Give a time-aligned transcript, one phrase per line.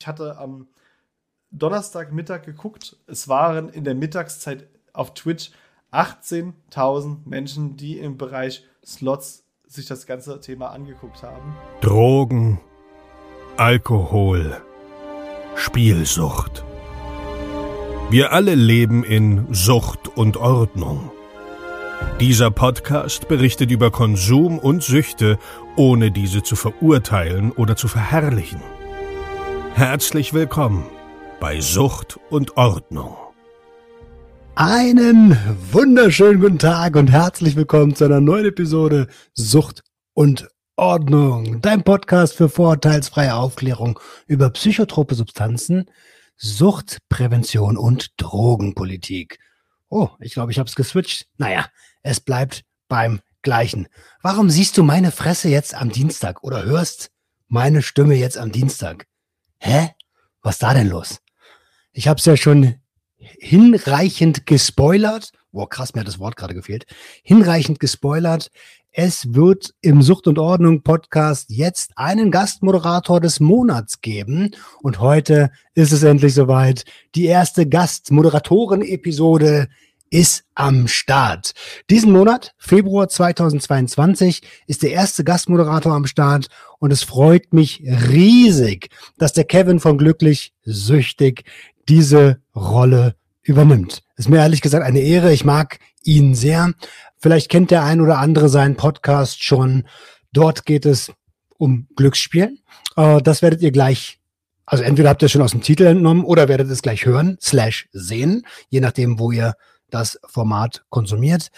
[0.00, 0.68] Ich hatte am
[1.50, 2.96] Donnerstagmittag geguckt.
[3.06, 5.50] Es waren in der Mittagszeit auf Twitch
[5.92, 11.56] 18.000 Menschen, die im Bereich Slots sich das ganze Thema angeguckt haben.
[11.80, 12.60] Drogen,
[13.56, 14.62] Alkohol,
[15.56, 16.64] Spielsucht.
[18.10, 21.10] Wir alle leben in Sucht und Ordnung.
[22.20, 25.38] Dieser Podcast berichtet über Konsum und Süchte,
[25.76, 28.60] ohne diese zu verurteilen oder zu verherrlichen.
[29.78, 30.84] Herzlich willkommen
[31.38, 33.16] bei Sucht und Ordnung.
[34.56, 35.38] Einen
[35.70, 42.34] wunderschönen guten Tag und herzlich willkommen zu einer neuen Episode Sucht und Ordnung, dein Podcast
[42.34, 45.88] für vorurteilsfreie Aufklärung über psychotrope Substanzen,
[46.36, 49.38] Suchtprävention und Drogenpolitik.
[49.90, 51.28] Oh, ich glaube, ich habe es geswitcht.
[51.36, 51.66] Naja,
[52.02, 53.86] es bleibt beim gleichen.
[54.22, 57.12] Warum siehst du meine Fresse jetzt am Dienstag oder hörst
[57.46, 59.06] meine Stimme jetzt am Dienstag?
[59.58, 59.90] Hä?
[60.42, 61.20] Was ist da denn los?
[61.92, 62.76] Ich habe es ja schon
[63.18, 65.32] hinreichend gespoilert.
[65.50, 66.86] Boah, krass, mir hat das Wort gerade gefehlt.
[67.22, 68.50] Hinreichend gespoilert.
[68.90, 74.52] Es wird im Sucht und Ordnung Podcast jetzt einen Gastmoderator des Monats geben.
[74.82, 76.84] Und heute ist es endlich soweit.
[77.14, 79.68] Die erste Gastmoderatoren-Episode
[80.10, 81.52] ist am Start.
[81.90, 88.90] Diesen Monat, Februar 2022, ist der erste Gastmoderator am Start und es freut mich riesig,
[89.18, 91.44] dass der Kevin von Glücklich Süchtig
[91.88, 94.02] diese Rolle übernimmt.
[94.16, 95.32] Ist mir ehrlich gesagt eine Ehre.
[95.32, 96.72] Ich mag ihn sehr.
[97.18, 99.84] Vielleicht kennt der ein oder andere seinen Podcast schon.
[100.32, 101.10] Dort geht es
[101.56, 102.60] um Glücksspielen.
[102.96, 104.20] Äh, das werdet ihr gleich,
[104.66, 107.38] also entweder habt ihr es schon aus dem Titel entnommen oder werdet es gleich hören,
[107.40, 109.54] slash sehen, je nachdem, wo ihr
[109.90, 111.48] das Format konsumiert.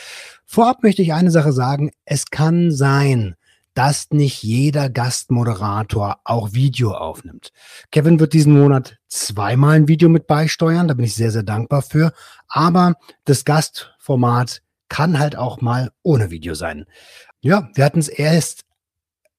[0.45, 1.91] Vorab möchte ich eine Sache sagen.
[2.05, 3.37] Es kann sein,
[3.75, 7.53] dass nicht jeder Gastmoderator auch Video aufnimmt.
[7.91, 11.83] Kevin wird diesen Monat zweimal ein Video mit beisteuern, da bin ich sehr, sehr dankbar
[11.83, 12.13] für.
[12.49, 16.87] Aber das Gastformat kann halt auch mal ohne Video sein.
[17.41, 18.65] Ja, wir hatten es erst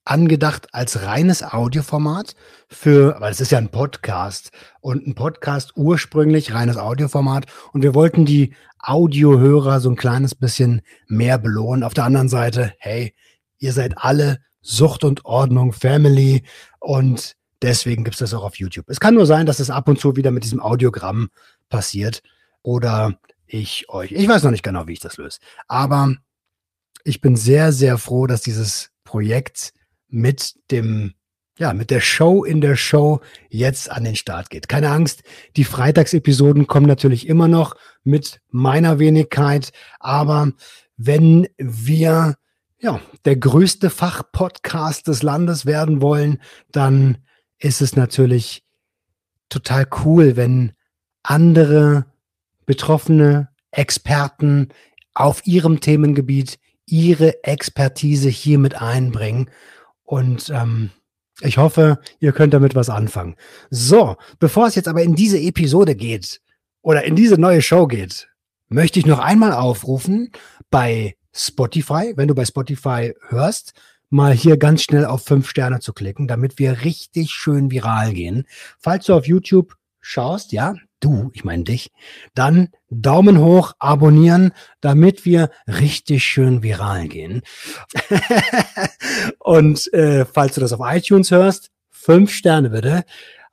[0.05, 2.35] angedacht als reines Audioformat
[2.67, 7.93] für, weil es ist ja ein Podcast und ein Podcast ursprünglich reines Audioformat und wir
[7.93, 11.83] wollten die Audiohörer so ein kleines bisschen mehr belohnen.
[11.83, 13.13] Auf der anderen Seite, hey,
[13.59, 16.43] ihr seid alle Sucht und Ordnung, Family
[16.79, 18.85] und deswegen gibt es das auch auf YouTube.
[18.89, 21.29] Es kann nur sein, dass es ab und zu wieder mit diesem Audiogramm
[21.69, 22.23] passiert
[22.63, 26.15] oder ich euch, ich weiß noch nicht genau, wie ich das löse, aber
[27.03, 29.73] ich bin sehr, sehr froh, dass dieses Projekt
[30.11, 31.13] mit dem
[31.57, 34.67] ja, mit der Show in der Show jetzt an den Start geht.
[34.67, 35.21] Keine Angst,
[35.57, 40.53] die Freitagsepisoden kommen natürlich immer noch mit meiner Wenigkeit, aber
[40.97, 42.35] wenn wir
[42.79, 47.19] ja, der größte Fachpodcast des Landes werden wollen, dann
[47.59, 48.63] ist es natürlich
[49.49, 50.73] total cool, wenn
[51.21, 52.05] andere
[52.65, 54.69] betroffene Experten
[55.13, 56.57] auf ihrem Themengebiet
[56.87, 59.49] ihre Expertise hier mit einbringen.
[60.11, 60.89] Und ähm,
[61.39, 63.37] ich hoffe, ihr könnt damit was anfangen.
[63.69, 66.41] So, bevor es jetzt aber in diese Episode geht
[66.81, 68.27] oder in diese neue Show geht,
[68.67, 70.33] möchte ich noch einmal aufrufen,
[70.69, 73.71] bei Spotify, wenn du bei Spotify hörst,
[74.09, 78.43] mal hier ganz schnell auf fünf Sterne zu klicken, damit wir richtig schön viral gehen.
[78.79, 81.91] Falls du auf YouTube schaust, ja, du, ich meine dich,
[82.33, 84.51] dann Daumen hoch, abonnieren,
[84.81, 87.41] damit wir richtig schön viral gehen.
[89.39, 93.03] Und äh, falls du das auf iTunes hörst, fünf Sterne bitte.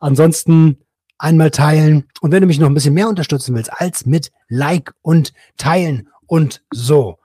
[0.00, 0.78] Ansonsten
[1.19, 2.04] einmal teilen.
[2.20, 6.09] Und wenn du mich noch ein bisschen mehr unterstützen willst, als mit Like und Teilen
[6.26, 7.19] und so,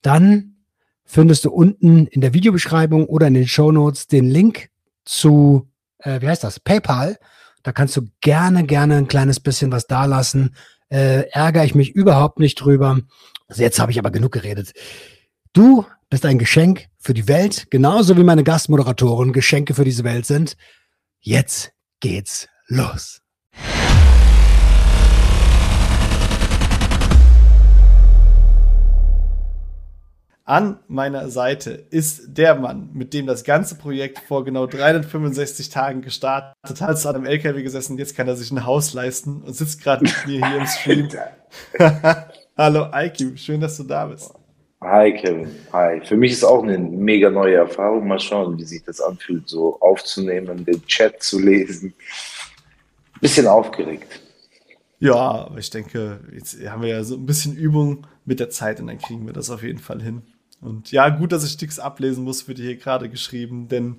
[0.00, 0.56] dann
[1.04, 4.70] findest du unten in der Videobeschreibung oder in den Show Notes den Link
[5.04, 5.68] zu,
[5.98, 7.18] äh, wie heißt das, PayPal.
[7.62, 10.56] Da kannst du gerne, gerne ein kleines bisschen was dalassen.
[10.88, 13.00] Äh, ärgere ich mich überhaupt nicht drüber.
[13.48, 14.72] Also jetzt habe ich aber genug geredet.
[15.52, 20.26] Du bist ein Geschenk für die Welt, genauso wie meine Gastmoderatoren Geschenke für diese Welt
[20.26, 20.56] sind.
[21.20, 23.21] Jetzt geht's los.
[30.52, 36.02] An meiner Seite ist der Mann, mit dem das ganze Projekt vor genau 365 Tagen
[36.02, 36.78] gestartet hat.
[36.78, 40.04] Hat an einem LKW gesessen, jetzt kann er sich ein Haus leisten und sitzt gerade
[40.04, 41.08] mit mir hier im Stream.
[42.58, 44.34] Hallo IQ, schön, dass du da bist.
[44.82, 46.02] Hi Kevin, hi.
[46.04, 48.06] Für mich ist auch eine mega neue Erfahrung.
[48.06, 51.94] Mal schauen, wie sich das anfühlt, so aufzunehmen, den Chat zu lesen.
[53.22, 54.20] Bisschen aufgeregt.
[54.98, 58.80] Ja, aber ich denke, jetzt haben wir ja so ein bisschen Übung mit der Zeit
[58.80, 60.20] und dann kriegen wir das auf jeden Fall hin.
[60.62, 63.96] Und ja, gut, dass ich nichts ablesen muss, wird hier gerade geschrieben, denn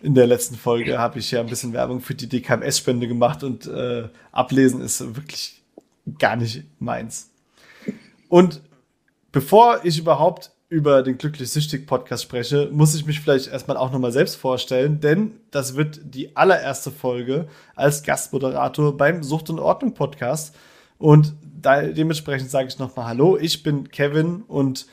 [0.00, 3.66] in der letzten Folge habe ich ja ein bisschen Werbung für die DKMS-Spende gemacht und
[3.66, 5.62] äh, ablesen ist wirklich
[6.18, 7.30] gar nicht meins.
[8.28, 8.62] Und
[9.32, 13.92] bevor ich überhaupt über den Glücklich Süchtig Podcast spreche, muss ich mich vielleicht erstmal auch
[13.92, 19.94] nochmal selbst vorstellen, denn das wird die allererste Folge als Gastmoderator beim Sucht und Ordnung
[19.94, 20.54] Podcast.
[20.98, 24.86] Und da, dementsprechend sage ich nochmal Hallo, ich bin Kevin und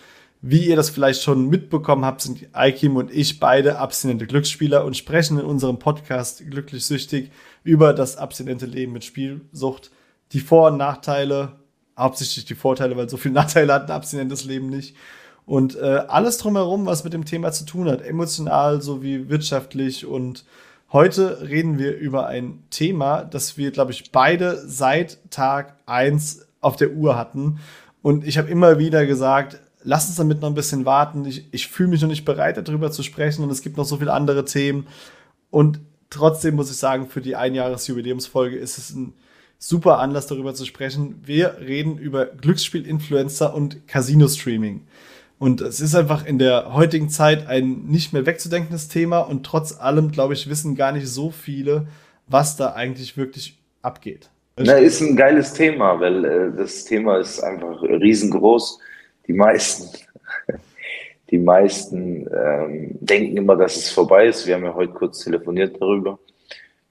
[0.46, 4.98] wie ihr das vielleicht schon mitbekommen habt, sind Aikim und ich beide abstinente Glücksspieler und
[4.98, 7.32] sprechen in unserem Podcast Glücklich Süchtig
[7.64, 9.90] über das abstinente Leben mit Spielsucht,
[10.34, 11.54] die Vor- und Nachteile,
[11.98, 14.96] hauptsächlich die Vorteile, weil so viele Nachteile hat ein abstinentes Leben nicht
[15.46, 20.06] und äh, alles drumherum, was mit dem Thema zu tun hat, emotional sowie wirtschaftlich.
[20.06, 20.46] Und
[20.92, 26.76] heute reden wir über ein Thema, das wir, glaube ich, beide seit Tag 1 auf
[26.76, 27.60] der Uhr hatten.
[28.02, 31.26] Und ich habe immer wieder gesagt, lass uns damit noch ein bisschen warten.
[31.26, 33.98] Ich, ich fühle mich noch nicht bereit, darüber zu sprechen und es gibt noch so
[33.98, 34.88] viele andere Themen.
[35.50, 39.14] Und trotzdem muss ich sagen, für die Einjahresjubiläumsfolge ist es ein
[39.60, 41.22] super Anlass, darüber zu sprechen.
[41.24, 44.82] Wir reden über Glücksspiel-Influencer und Casino-Streaming.
[45.40, 49.78] Und es ist einfach in der heutigen Zeit ein nicht mehr wegzudenkendes Thema und trotz
[49.78, 51.88] allem, glaube ich, wissen gar nicht so viele,
[52.28, 54.30] was da eigentlich wirklich abgeht.
[54.58, 58.80] Na, ist ein geiles Thema, weil äh, das Thema ist einfach riesengroß.
[59.28, 59.98] Die meisten,
[61.32, 64.46] die meisten ähm, denken immer, dass es vorbei ist.
[64.48, 66.20] Wir haben ja heute kurz telefoniert darüber.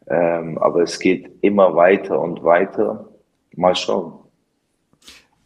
[0.07, 3.09] Ähm, aber es geht immer weiter und weiter.
[3.55, 4.23] Mal schauen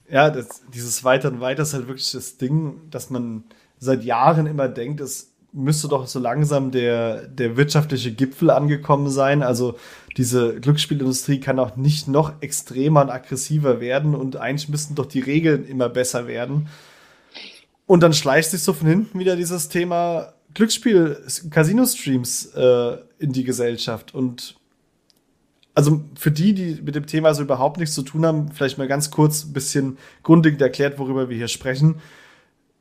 [0.08, 3.44] ja, das, dieses Weiter und Weiter ist halt wirklich das Ding, dass man
[3.78, 9.42] seit Jahren immer denkt, es müsste doch so langsam der, der wirtschaftliche Gipfel angekommen sein.
[9.42, 9.76] Also
[10.16, 15.20] diese Glücksspielindustrie kann auch nicht noch extremer und aggressiver werden und eigentlich müssten doch die
[15.20, 16.68] Regeln immer besser werden.
[17.86, 23.44] Und dann schleicht sich so von hinten wieder dieses Thema Glücksspiel, Casino-Streams äh, in die
[23.44, 24.14] Gesellschaft.
[24.14, 24.56] Und
[25.74, 28.88] also für die, die mit dem Thema so überhaupt nichts zu tun haben, vielleicht mal
[28.88, 31.96] ganz kurz ein bisschen grundlegend erklärt, worüber wir hier sprechen.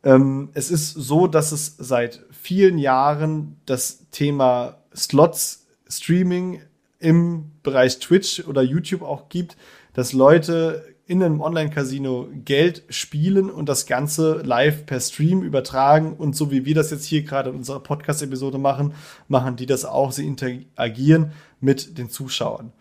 [0.05, 6.61] Ähm, es ist so, dass es seit vielen Jahren das Thema Slots Streaming
[6.99, 9.57] im Bereich Twitch oder YouTube auch gibt,
[9.93, 16.13] dass Leute in einem Online-Casino Geld spielen und das Ganze live per Stream übertragen.
[16.13, 18.93] Und so wie wir das jetzt hier gerade in unserer Podcast-Episode machen,
[19.27, 20.11] machen die das auch.
[20.11, 21.31] Sie interagieren
[21.61, 22.71] mit den Zuschauern.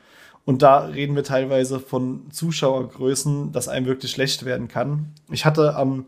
[0.47, 5.13] Und da reden wir teilweise von Zuschauergrößen, dass einem wirklich schlecht werden kann.
[5.31, 6.07] Ich hatte am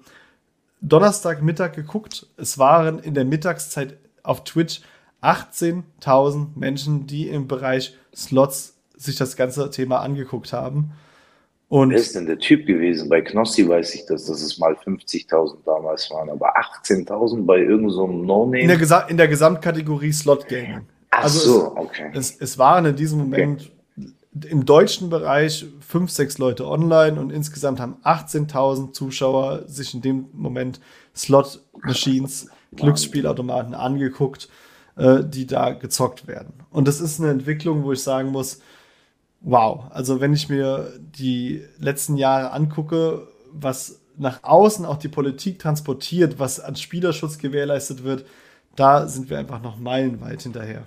[0.81, 2.27] Donnerstagmittag geguckt.
[2.37, 4.81] Es waren in der Mittagszeit auf Twitch
[5.23, 10.93] 18.000 Menschen, die im Bereich Slots sich das ganze Thema angeguckt haben.
[11.69, 13.09] Und Wer ist denn der Typ gewesen?
[13.09, 17.91] Bei Knossi weiß ich, dass, dass es mal 50.000 damals waren, aber 18.000 bei irgendeinem
[17.91, 18.61] so No-Name?
[18.61, 20.87] In, der in der Gesamtkategorie Slot Gaming.
[21.11, 22.11] Ach also so, es, okay.
[22.15, 23.76] Es, es waren in diesem Moment okay
[24.45, 30.27] im deutschen Bereich fünf, sechs Leute online und insgesamt haben 18.000 Zuschauer sich in dem
[30.33, 30.81] Moment
[31.15, 34.49] Slot-Machines, Glücksspielautomaten angeguckt,
[34.97, 36.55] äh, die da gezockt werden.
[36.71, 38.61] Und das ist eine Entwicklung, wo ich sagen muss,
[39.41, 45.59] wow, also wenn ich mir die letzten Jahre angucke, was nach außen auch die Politik
[45.59, 48.25] transportiert, was an Spielerschutz gewährleistet wird,
[48.75, 50.85] da sind wir einfach noch meilenweit hinterher.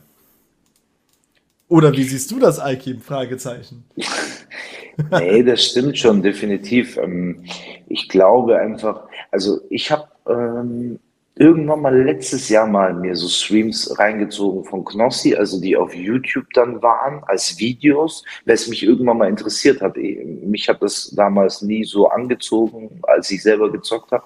[1.70, 3.00] Oder wie siehst du das, Alkim?
[3.00, 3.86] Fragezeichen.
[5.12, 6.98] nee, das stimmt schon, definitiv.
[6.98, 7.46] Ähm,
[7.88, 11.00] ich glaube einfach, also ich habe ähm,
[11.36, 16.48] irgendwann mal letztes Jahr mal mir so Streams reingezogen von Knossi, also die auf YouTube
[16.54, 19.96] dann waren als Videos, es mich irgendwann mal interessiert hat.
[19.96, 24.26] Mich hat das damals nie so angezogen, als ich selber gezockt habe.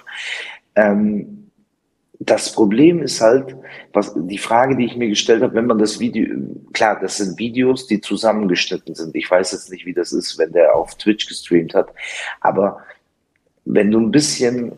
[0.76, 1.43] Ähm,
[2.26, 3.56] das Problem ist halt,
[3.92, 6.28] was die Frage, die ich mir gestellt habe, wenn man das Video,
[6.72, 9.16] klar, das sind Videos, die zusammengeschnitten sind.
[9.16, 11.90] Ich weiß jetzt nicht, wie das ist, wenn der auf Twitch gestreamt hat,
[12.42, 12.80] aber
[13.66, 14.74] wenn du ein bisschen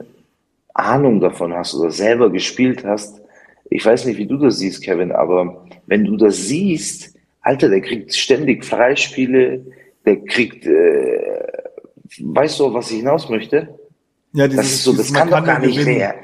[0.74, 3.22] Ahnung davon hast oder selber gespielt hast,
[3.70, 7.82] ich weiß nicht, wie du das siehst, Kevin, aber wenn du das siehst, Alter, der
[7.82, 9.66] kriegt ständig Freispiele,
[10.06, 11.48] der kriegt, äh,
[12.20, 13.80] weißt du, was ich hinaus möchte?
[14.34, 16.16] Ja, dieses, das ist so, das kann doch gar nicht mehr.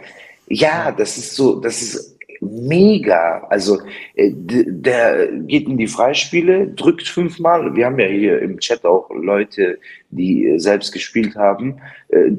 [0.53, 3.46] Ja, das ist so, das ist mega.
[3.50, 3.79] Also
[4.15, 7.75] äh, der geht in die Freispiele, drückt fünfmal.
[7.75, 9.79] Wir haben ja hier im Chat auch Leute,
[10.10, 11.79] die äh, selbst gespielt haben,
[12.10, 12.31] äh,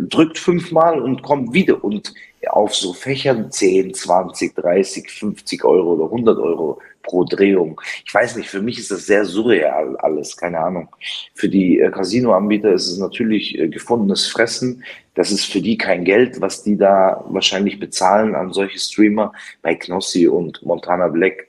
[0.00, 2.12] drückt fünfmal und kommt wieder und
[2.48, 7.80] auf so Fächern 10, 20, 30, 50 Euro oder 100 Euro pro Drehung.
[8.04, 10.88] Ich weiß nicht, für mich ist das sehr surreal alles, keine Ahnung.
[11.34, 14.84] Für die äh, Casino-Anbieter ist es natürlich äh, gefundenes Fressen.
[15.14, 19.32] Das ist für die kein Geld, was die da wahrscheinlich bezahlen an solche Streamer.
[19.62, 21.46] Bei Knossi und Montana Black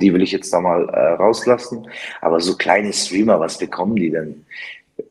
[0.00, 1.88] die will ich jetzt da mal äh, rauslassen.
[2.20, 4.44] Aber so kleine Streamer, was bekommen die denn?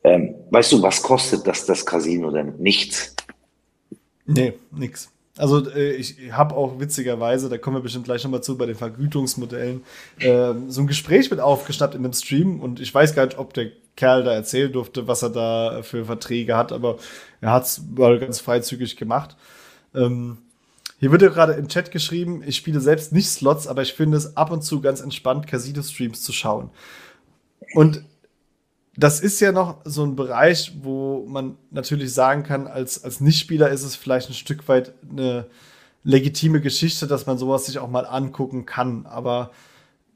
[0.04, 2.54] Ähm, weißt du, was kostet das, das Casino denn?
[2.58, 3.14] Nichts.
[4.32, 5.10] Nee, nix.
[5.36, 8.76] Also äh, ich habe auch witzigerweise, da kommen wir bestimmt gleich nochmal zu, bei den
[8.76, 9.82] Vergütungsmodellen,
[10.18, 13.54] äh, so ein Gespräch mit aufgeschnappt in dem Stream und ich weiß gar nicht, ob
[13.54, 16.98] der Kerl da erzählen durfte, was er da für Verträge hat, aber
[17.40, 19.36] er hat es mal ganz freizügig gemacht.
[19.94, 20.38] Ähm,
[20.98, 24.18] hier wird ja gerade im Chat geschrieben, ich spiele selbst nicht Slots, aber ich finde
[24.18, 26.70] es ab und zu ganz entspannt, Casino-Streams zu schauen.
[27.74, 28.04] Und
[28.96, 33.70] das ist ja noch so ein Bereich, wo man natürlich sagen kann, als, als Nichtspieler
[33.70, 35.46] ist es vielleicht ein Stück weit eine
[36.02, 39.06] legitime Geschichte, dass man sowas sich auch mal angucken kann.
[39.06, 39.50] Aber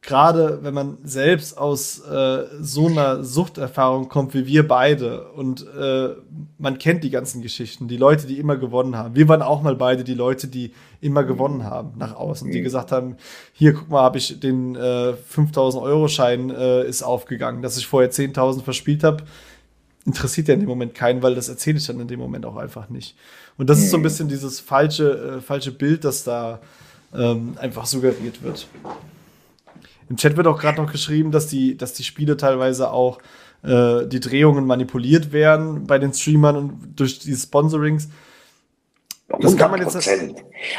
[0.05, 6.11] gerade wenn man selbst aus äh, so einer Suchterfahrung kommt wie wir beide und äh,
[6.59, 9.17] man kennt die ganzen Geschichten, die Leute, die immer gewonnen haben.
[9.17, 12.65] Wir waren auch mal beide die Leute, die immer gewonnen haben nach außen, die mhm.
[12.65, 13.17] gesagt haben,
[13.55, 17.87] hier guck mal, habe ich den äh, 5000 Euro Schein äh, ist aufgegangen, dass ich
[17.87, 19.25] vorher 10.000 verspielt habe.
[20.05, 22.57] Interessiert ja in dem Moment keinen, weil das erzähle ich dann in dem Moment auch
[22.57, 23.17] einfach nicht.
[23.57, 24.05] Und das ist so ein mhm.
[24.05, 26.61] bisschen dieses falsche, äh, falsche Bild, das da
[27.15, 28.67] ähm, einfach suggeriert wird.
[30.09, 33.19] Im Chat wird auch gerade noch geschrieben, dass die, dass die Spiele teilweise auch
[33.63, 38.09] äh, die Drehungen manipuliert werden bei den Streamern und durch die Sponsorings.
[39.41, 39.97] Das kann man jetzt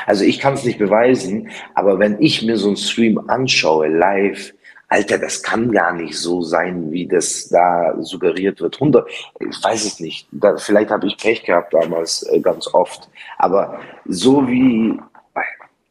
[0.06, 4.54] also ich kann es nicht beweisen, aber wenn ich mir so einen Stream anschaue, live,
[4.88, 8.76] Alter, das kann gar nicht so sein, wie das da suggeriert wird.
[8.76, 10.28] 100, ich weiß es nicht.
[10.32, 13.10] Da, vielleicht habe ich Pech gehabt damals äh, ganz oft.
[13.40, 15.00] Aber so wie,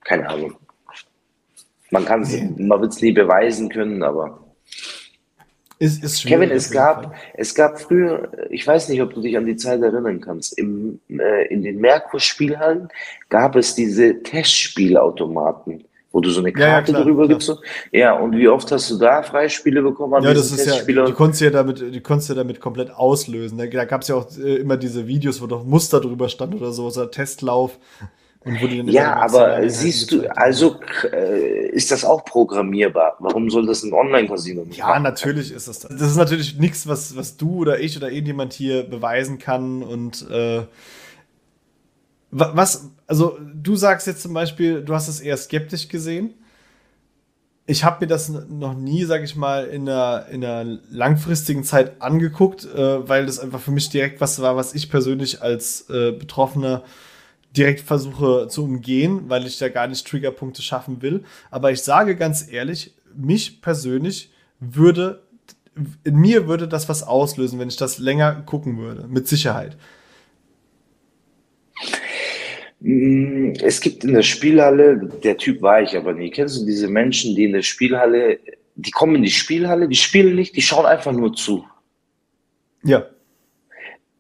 [0.05, 0.55] keine Ahnung.
[1.95, 4.41] Man kann es, man wird es nie beweisen können, aber.
[5.79, 9.47] Ist, ist Kevin, es gab, es gab früher, ich weiß nicht, ob du dich an
[9.47, 12.89] die Zeit erinnern kannst, im, äh, in den Merkur-Spielhallen
[13.29, 17.39] gab es diese Testspielautomaten, wo du so eine Karte ja, ja, klar, drüber klar.
[17.39, 17.57] gibst.
[17.93, 20.21] Ja, und wie oft hast du da Freispiele bekommen?
[20.25, 23.57] Ja, das ist ja, die konntest du ja damit, die konntest ja damit komplett auslösen.
[23.57, 26.57] Da, da gab es ja auch äh, immer diese Videos, wo doch Muster drüber stand
[26.57, 27.79] oder so, so Testlauf
[28.47, 30.79] ja, aber siehst du, also
[31.11, 33.17] äh, ist das auch programmierbar?
[33.19, 35.03] Warum soll das ein Online-Casino nicht Ja, machen?
[35.05, 35.91] natürlich ist das das.
[35.91, 40.29] Das ist natürlich nichts, was, was du oder ich oder irgendjemand hier beweisen kann und
[40.31, 40.63] äh,
[42.31, 46.35] was, also du sagst jetzt zum Beispiel, du hast es eher skeptisch gesehen.
[47.67, 52.03] Ich habe mir das noch nie, sag ich mal, in einer, in einer langfristigen Zeit
[52.03, 56.13] angeguckt, äh, weil das einfach für mich direkt was war, was ich persönlich als äh,
[56.13, 56.83] Betroffener
[57.57, 61.25] direkt versuche zu umgehen, weil ich da gar nicht Triggerpunkte schaffen will.
[61.51, 65.23] Aber ich sage ganz ehrlich, mich persönlich würde,
[66.05, 69.77] in mir würde das was auslösen, wenn ich das länger gucken würde, mit Sicherheit.
[72.81, 76.31] Mm, es gibt in der Spielhalle, der Typ war ich aber nie.
[76.31, 78.39] Kennst du diese Menschen, die in der Spielhalle,
[78.75, 81.65] die kommen in die Spielhalle, die spielen nicht, die schauen einfach nur zu.
[82.83, 83.07] Ja.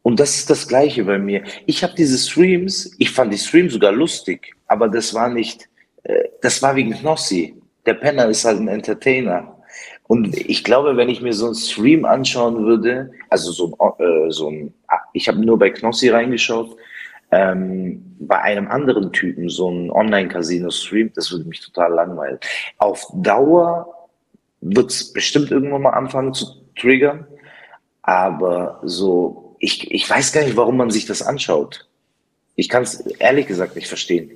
[0.04, 1.42] Und das ist das Gleiche bei mir.
[1.64, 5.66] Ich habe diese Streams, ich fand die Streams sogar lustig, aber das war nicht,
[6.02, 7.54] äh, das war wegen Knossi.
[7.86, 9.56] Der Penner ist halt ein Entertainer.
[10.06, 14.50] Und ich glaube, wenn ich mir so einen Stream anschauen würde, also so, äh, so
[14.50, 14.74] ein,
[15.14, 16.76] ich habe nur bei Knossi reingeschaut,
[17.30, 22.38] ähm, bei einem anderen Typen, so ein Online-Casino-Stream, das würde mich total langweilen.
[22.76, 24.10] Auf Dauer
[24.60, 26.46] wird es bestimmt irgendwann mal anfangen zu
[26.76, 27.26] triggern,
[28.02, 31.88] aber so ich, ich weiß gar nicht, warum man sich das anschaut.
[32.56, 34.30] Ich kann es ehrlich gesagt nicht verstehen.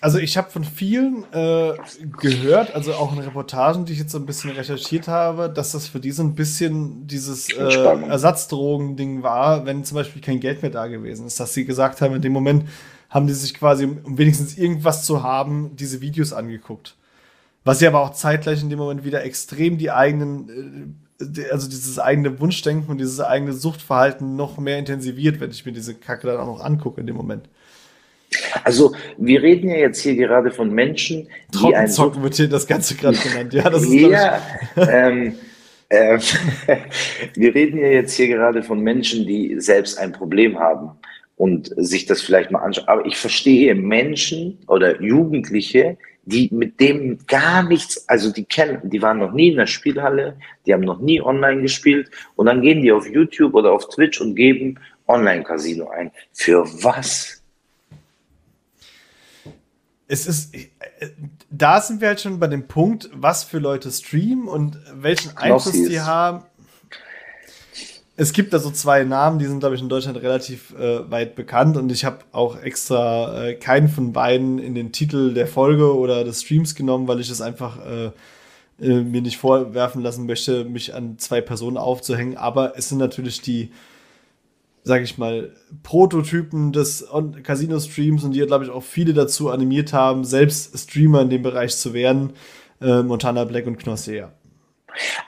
[0.00, 1.72] Also ich habe von vielen äh,
[2.20, 5.88] gehört, also auch in Reportagen, die ich jetzt so ein bisschen recherchiert habe, dass das
[5.88, 10.70] für die so ein bisschen dieses äh, Ersatzdrogen-Ding war, wenn zum Beispiel kein Geld mehr
[10.70, 11.40] da gewesen ist.
[11.40, 12.68] Dass sie gesagt haben, in dem Moment
[13.08, 16.94] haben die sich quasi, um wenigstens irgendwas zu haben, diese Videos angeguckt.
[17.64, 21.05] Was sie aber auch zeitgleich in dem Moment wieder extrem die eigenen äh,
[21.50, 25.94] also dieses eigene Wunschdenken und dieses eigene Suchtverhalten noch mehr intensiviert, wenn ich mir diese
[25.94, 27.48] Kacke dann auch noch angucke in dem Moment.
[28.64, 32.94] Also wir reden ja jetzt hier gerade von Menschen, die Trockenzocken wird hier das Ganze
[32.96, 33.54] gerade genannt.
[33.54, 34.42] Ja, das ist ja,
[34.76, 35.36] ähm,
[35.88, 36.18] äh,
[37.34, 40.90] wir reden ja jetzt hier gerade von Menschen, die selbst ein Problem haben
[41.36, 42.88] und sich das vielleicht mal anschauen.
[42.88, 45.96] Aber ich verstehe Menschen oder Jugendliche,
[46.26, 50.36] die mit dem gar nichts, also die kennen, die waren noch nie in der Spielhalle,
[50.66, 54.20] die haben noch nie online gespielt und dann gehen die auf YouTube oder auf Twitch
[54.20, 56.10] und geben Online-Casino ein.
[56.32, 57.42] Für was?
[60.08, 60.54] Es ist,
[61.48, 65.72] da sind wir halt schon bei dem Punkt, was für Leute streamen und welchen Einfluss
[65.72, 66.44] die haben
[68.16, 71.34] es gibt da so zwei Namen, die sind, glaube ich, in Deutschland relativ äh, weit
[71.34, 75.94] bekannt und ich habe auch extra äh, keinen von beiden in den Titel der Folge
[75.94, 78.10] oder des Streams genommen, weil ich es einfach äh,
[78.80, 82.38] äh, mir nicht vorwerfen lassen möchte, mich an zwei Personen aufzuhängen.
[82.38, 83.70] Aber es sind natürlich die,
[84.82, 87.06] sag ich mal, Prototypen des
[87.42, 91.76] Casino-Streams und die, glaube ich, auch viele dazu animiert haben, selbst Streamer in dem Bereich
[91.76, 92.32] zu werden.
[92.80, 94.32] Äh, Montana Black und Knossi, ja.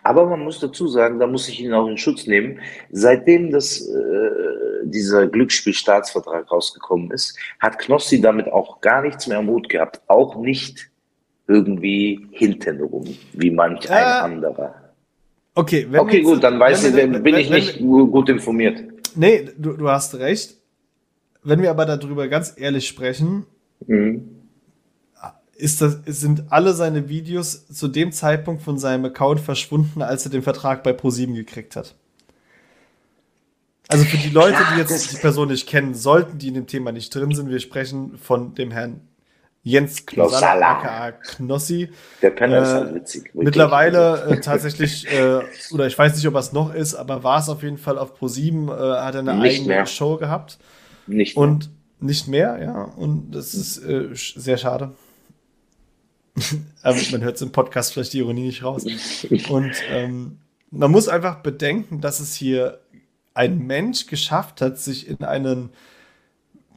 [0.03, 2.61] Aber man muss dazu sagen, da muss ich ihn auch in Schutz nehmen.
[2.91, 9.49] Seitdem das, äh, dieser Glücksspielstaatsvertrag rausgekommen ist, hat Knossi damit auch gar nichts mehr am
[9.49, 10.01] Hut gehabt.
[10.07, 10.91] Auch nicht
[11.47, 14.75] irgendwie hintenrum, wie manch äh, ein anderer.
[15.55, 18.85] Okay, okay gut, dann weiß ich, bin wenn, ich nicht wenn, gut informiert.
[19.17, 20.57] Nee, du, du hast recht.
[21.43, 23.47] Wenn wir aber darüber ganz ehrlich sprechen,
[23.87, 24.38] mhm
[25.59, 30.31] ist das, sind alle seine Videos zu dem Zeitpunkt von seinem Account verschwunden, als er
[30.31, 31.97] den Vertrag bei ProSieben gekriegt hat.
[33.89, 36.93] Also für die Leute, die jetzt die Person nicht kennen, sollten die in dem Thema
[36.93, 39.01] nicht drin sind, wir sprechen von dem Herrn
[39.65, 41.91] Jens Knossala, Knossi.
[42.23, 43.31] Der Penner äh, ist halt witzig.
[43.35, 45.41] Mittlerweile äh, tatsächlich, äh,
[45.73, 48.19] oder ich weiß nicht, ob es noch ist, aber war es auf jeden Fall auf
[48.19, 49.87] Pro7, äh, hat er eine nicht eigene mehr.
[49.87, 50.59] Show gehabt.
[51.07, 51.43] Nicht mehr.
[51.43, 52.83] Und nicht mehr, ja.
[52.97, 54.93] Und das ist äh, sehr schade.
[56.83, 58.85] Aber man hört es im Podcast vielleicht die Ironie nicht raus.
[59.49, 60.39] Und ähm,
[60.71, 62.81] man muss einfach bedenken, dass es hier
[63.35, 65.71] ein Mensch geschafft hat, sich in einen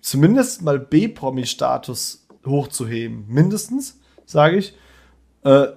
[0.02, 3.26] zumindest mal B-Promi-Status hochzuheben.
[3.28, 4.74] Mindestens, sage ich.
[5.44, 5.68] Äh,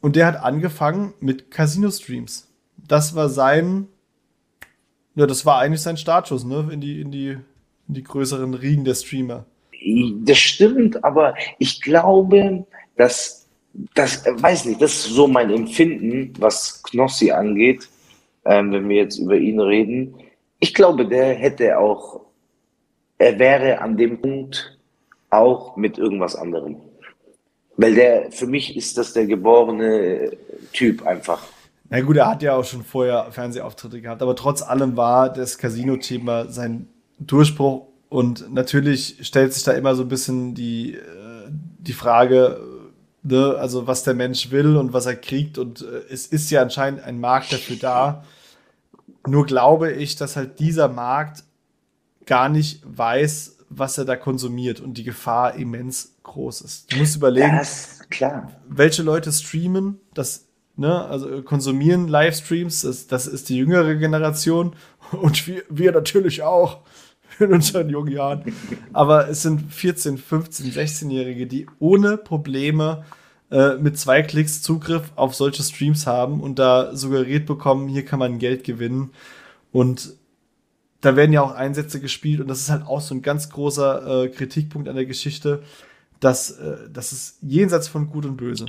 [0.00, 2.48] und der hat angefangen mit Casino-Streams.
[2.76, 3.88] Das war sein,
[5.14, 7.36] ja, das war eigentlich sein Startschuss, ne, in die, in die,
[7.88, 9.44] in die größeren Riegen der Streamer.
[10.24, 12.66] Das stimmt, aber ich glaube,
[12.98, 13.46] dass
[13.94, 17.88] das, weiß nicht, das ist so mein Empfinden, was Knossi angeht,
[18.44, 20.14] ähm, wenn wir jetzt über ihn reden.
[20.58, 22.20] Ich glaube, der hätte auch,
[23.18, 24.78] er wäre an dem Punkt
[25.30, 26.76] auch mit irgendwas anderem.
[27.76, 30.32] Weil der, für mich ist das der geborene
[30.72, 31.42] Typ einfach.
[31.90, 35.56] Na gut, er hat ja auch schon vorher Fernsehauftritte gehabt, aber trotz allem war das
[35.56, 36.88] Casino-Thema sein
[37.18, 40.98] Durchbruch und natürlich stellt sich da immer so ein bisschen die, äh,
[41.78, 42.60] die Frage,
[43.28, 45.58] ne, also was der Mensch will und was er kriegt.
[45.58, 48.24] Und äh, es ist ja anscheinend ein Markt dafür da.
[49.26, 51.44] Nur glaube ich, dass halt dieser Markt
[52.26, 56.92] gar nicht weiß, was er da konsumiert und die Gefahr immens groß ist.
[56.92, 58.00] Du musst überlegen, das,
[58.68, 64.74] welche Leute streamen, das, ne, also konsumieren Livestreams, das, das ist die jüngere Generation
[65.12, 66.80] und wir, wir natürlich auch
[67.38, 68.54] in unseren jungen Jahren.
[68.92, 73.04] Aber es sind 14, 15, 16-Jährige, die ohne Probleme
[73.50, 78.18] äh, mit zwei Klicks Zugriff auf solche Streams haben und da suggeriert bekommen, hier kann
[78.18, 79.10] man Geld gewinnen.
[79.72, 80.14] Und
[81.00, 84.24] da werden ja auch Einsätze gespielt und das ist halt auch so ein ganz großer
[84.24, 85.62] äh, Kritikpunkt an der Geschichte,
[86.20, 88.66] dass äh, das ist jenseits von Gut und Böse.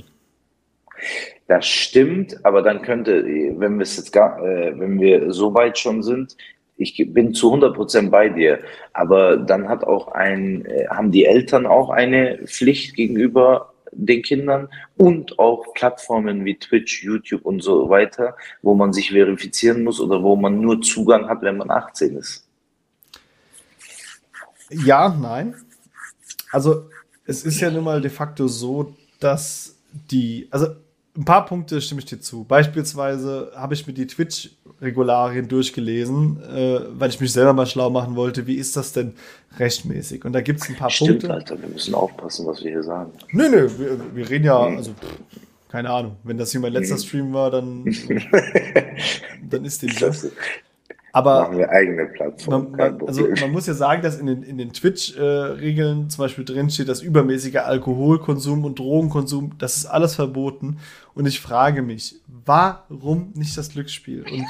[1.47, 5.77] Das stimmt, aber dann könnte, wenn wir es jetzt gar, äh, wenn wir so weit
[5.77, 6.35] schon sind,
[6.79, 8.59] ich bin zu 100 Prozent bei dir.
[8.93, 14.69] Aber dann hat auch ein, äh, haben die Eltern auch eine Pflicht gegenüber den Kindern
[14.97, 20.21] und auch Plattformen wie Twitch, YouTube und so weiter, wo man sich verifizieren muss oder
[20.23, 22.47] wo man nur Zugang hat, wenn man 18 ist.
[24.69, 25.55] Ja, nein.
[26.51, 26.89] Also
[27.25, 30.67] es ist ja nun mal de facto so, dass die, also
[31.19, 32.45] ein paar Punkte stimme ich dir zu.
[32.45, 38.15] Beispielsweise habe ich mir die Twitch-Regularien durchgelesen, äh, weil ich mich selber mal schlau machen
[38.15, 38.47] wollte.
[38.47, 39.13] Wie ist das denn
[39.57, 40.23] rechtmäßig?
[40.23, 41.33] Und da gibt es ein paar Stimmt, Punkte.
[41.33, 43.11] Alter, wir müssen aufpassen, was wir hier sagen.
[43.33, 46.15] Nö, nö, wir, wir reden ja, also pff, keine Ahnung.
[46.23, 47.83] Wenn das hier mein letzter Stream war, dann,
[49.49, 50.29] dann ist so.
[51.11, 52.71] Aber machen wir eigene Plattform.
[52.71, 56.23] Man, man, also man muss ja sagen, dass in den, in den Twitch-Regeln äh, zum
[56.23, 60.77] Beispiel drin steht, dass übermäßiger Alkoholkonsum und Drogenkonsum, das ist alles verboten.
[61.15, 64.23] Und ich frage mich, warum nicht das Glücksspiel?
[64.23, 64.45] Und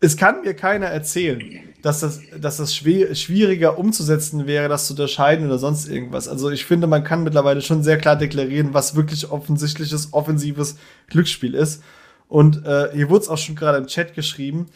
[0.00, 1.42] es kann mir keiner erzählen,
[1.82, 6.28] dass das, dass das schwieriger umzusetzen wäre, das zu unterscheiden oder sonst irgendwas.
[6.28, 10.76] Also ich finde, man kann mittlerweile schon sehr klar deklarieren, was wirklich offensichtliches, offensives
[11.08, 11.82] Glücksspiel ist.
[12.28, 14.66] Und äh, hier wurde es auch schon gerade im Chat geschrieben,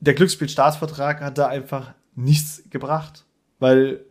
[0.00, 3.24] der Glücksspielstaatsvertrag hat da einfach nichts gebracht,
[3.58, 4.04] weil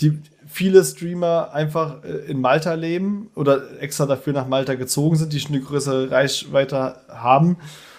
[0.00, 5.32] die viele Streamer einfach äh, in Malta leben oder extra dafür nach Malta gezogen sind,
[5.32, 7.58] die schon eine größere Reichweite haben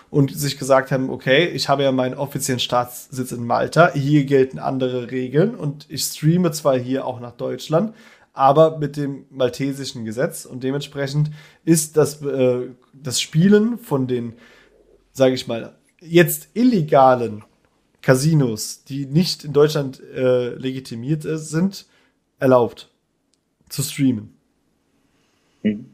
[0.09, 4.59] und sich gesagt haben, okay, ich habe ja meinen offiziellen Staatssitz in Malta, hier gelten
[4.59, 7.93] andere Regeln und ich streame zwar hier auch nach Deutschland,
[8.33, 11.31] aber mit dem maltesischen Gesetz und dementsprechend
[11.63, 14.33] ist das, äh, das Spielen von den,
[15.13, 15.75] sage ich mal,
[16.07, 17.43] jetzt illegalen
[18.01, 21.85] Casinos, die nicht in Deutschland äh, legitimiert sind,
[22.39, 22.89] erlaubt
[23.69, 24.33] zu streamen.
[25.63, 25.87] Mhm.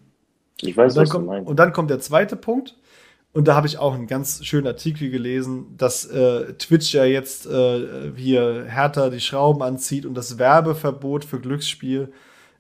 [0.62, 1.50] Ich weiß, was kommt, du meinst.
[1.50, 2.76] Und dann kommt der zweite Punkt.
[3.34, 7.46] Und da habe ich auch einen ganz schönen Artikel gelesen, dass äh, Twitch ja jetzt
[7.46, 12.12] äh, hier härter die Schrauben anzieht und das Werbeverbot für Glücksspiel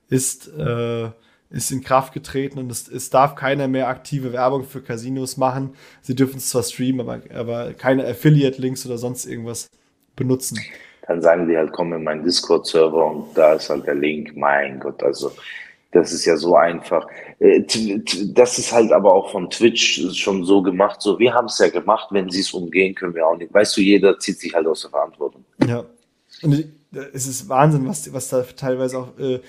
[0.07, 1.09] ist, äh,
[1.51, 5.73] ist in Kraft getreten und es, es darf keiner mehr aktive Werbung für Casinos machen.
[6.01, 9.69] Sie dürfen es zwar streamen, aber, aber keine Affiliate-Links oder sonst irgendwas
[10.15, 10.59] benutzen.
[11.07, 14.35] Dann sagen die halt, komm in meinen Discord-Server und da ist halt der Link.
[14.35, 15.31] Mein Gott, also
[15.91, 17.05] das ist ja so einfach.
[17.39, 17.63] Äh,
[18.33, 21.01] das ist halt aber auch von Twitch schon so gemacht.
[21.01, 23.53] So, wir haben es ja gemacht, wenn sie es umgehen, können wir auch nicht.
[23.53, 25.43] Weißt du, jeder zieht sich halt aus der Verantwortung.
[25.67, 25.83] Ja.
[26.43, 26.65] Und
[27.13, 29.39] es ist Wahnsinn, was, was da teilweise auch äh,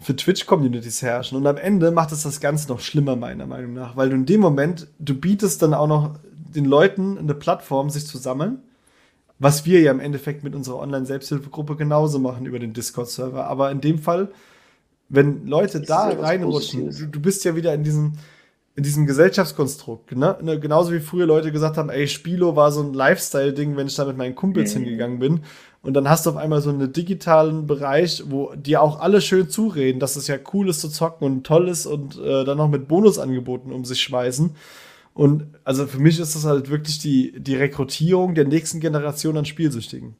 [0.00, 1.36] für Twitch-Communities herrschen.
[1.36, 3.96] Und am Ende macht es das Ganze noch schlimmer, meiner Meinung nach.
[3.96, 8.06] Weil du in dem Moment, du bietest dann auch noch den Leuten eine Plattform, sich
[8.06, 8.58] zu sammeln.
[9.38, 13.46] Was wir ja im Endeffekt mit unserer Online-Selbsthilfegruppe genauso machen über den Discord-Server.
[13.46, 14.30] Aber in dem Fall
[15.10, 18.12] wenn Leute da reinrutschen, du, du, bist ja wieder in diesem,
[18.76, 20.38] in diesem Gesellschaftskonstrukt, ne?
[20.40, 20.58] ne?
[20.58, 24.04] Genauso wie früher Leute gesagt haben, ey, Spilo war so ein Lifestyle-Ding, wenn ich da
[24.04, 24.84] mit meinen Kumpels mhm.
[24.84, 25.40] hingegangen bin.
[25.82, 29.48] Und dann hast du auf einmal so einen digitalen Bereich, wo dir auch alle schön
[29.48, 32.68] zureden, dass es ja cool ist zu zocken und toll ist und äh, dann noch
[32.68, 34.54] mit Bonusangeboten um sich schmeißen.
[35.14, 39.46] Und also für mich ist das halt wirklich die, die Rekrutierung der nächsten Generation an
[39.46, 40.16] Spielsüchtigen.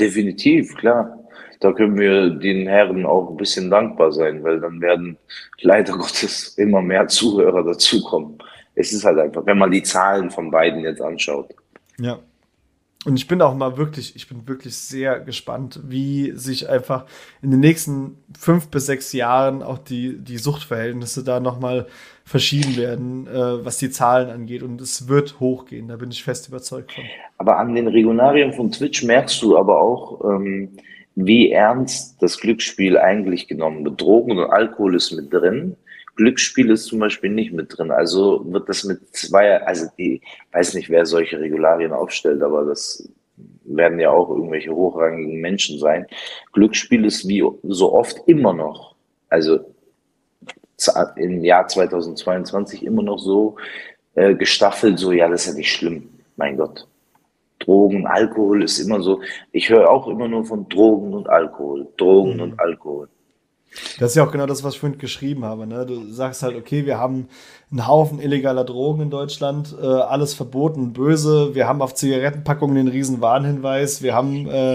[0.00, 1.18] Definitiv, klar
[1.60, 5.18] da können wir den Herren auch ein bisschen dankbar sein, weil dann werden
[5.60, 8.38] leider Gottes immer mehr Zuhörer dazukommen.
[8.74, 11.52] Es ist halt einfach, wenn man die Zahlen von beiden jetzt anschaut.
[11.98, 12.20] Ja.
[13.08, 17.06] Und ich bin auch mal wirklich, ich bin wirklich sehr gespannt, wie sich einfach
[17.40, 21.86] in den nächsten fünf bis sechs Jahren auch die, die Suchtverhältnisse da nochmal
[22.26, 24.62] verschieben werden, äh, was die Zahlen angeht.
[24.62, 27.04] Und es wird hochgehen, da bin ich fest überzeugt von.
[27.38, 30.76] Aber an den Regularien von Twitch merkst du aber auch, ähm,
[31.14, 34.02] wie ernst das Glücksspiel eigentlich genommen wird.
[34.02, 35.76] Drogen und Alkohol ist mit drin.
[36.18, 37.92] Glücksspiel ist zum Beispiel nicht mit drin.
[37.92, 40.20] Also wird das mit zwei, also ich
[40.52, 43.08] weiß nicht, wer solche Regularien aufstellt, aber das
[43.64, 46.06] werden ja auch irgendwelche hochrangigen Menschen sein.
[46.52, 48.96] Glücksspiel ist wie so oft immer noch,
[49.28, 49.60] also
[51.16, 53.56] im Jahr 2022 immer noch so
[54.16, 56.88] äh, gestaffelt, so ja, das ist ja nicht schlimm, mein Gott.
[57.60, 59.20] Drogen, Alkohol ist immer so.
[59.52, 62.40] Ich höre auch immer nur von Drogen und Alkohol, Drogen mhm.
[62.40, 63.08] und Alkohol.
[63.98, 65.66] Das ist ja auch genau das, was ich vorhin geschrieben habe.
[65.66, 65.84] Ne?
[65.86, 67.28] Du sagst halt, okay, wir haben
[67.70, 71.54] einen Haufen illegaler Drogen in Deutschland, äh, alles verboten, böse.
[71.54, 74.02] Wir haben auf Zigarettenpackungen den riesen Warnhinweis.
[74.02, 74.74] Wir haben äh,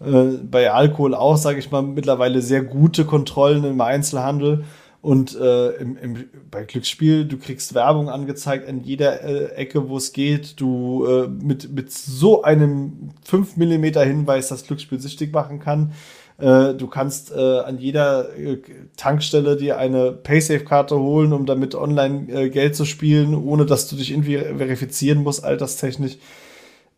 [0.00, 4.64] äh, bei Alkohol auch, sage ich mal, mittlerweile sehr gute Kontrollen im Einzelhandel.
[5.00, 9.96] Und äh, im, im, bei Glücksspiel, du kriegst Werbung angezeigt an jeder äh, Ecke, wo
[9.96, 10.60] es geht.
[10.60, 15.92] Du äh, mit, mit so einem 5 mm Hinweis das Glücksspiel süchtig machen kann.
[16.38, 18.58] Äh, du kannst äh, an jeder äh,
[18.96, 24.12] Tankstelle dir eine Paysafe-Karte holen, um damit online Geld zu spielen, ohne dass du dich
[24.12, 26.18] irgendwie verifizieren musst, alterstechnisch.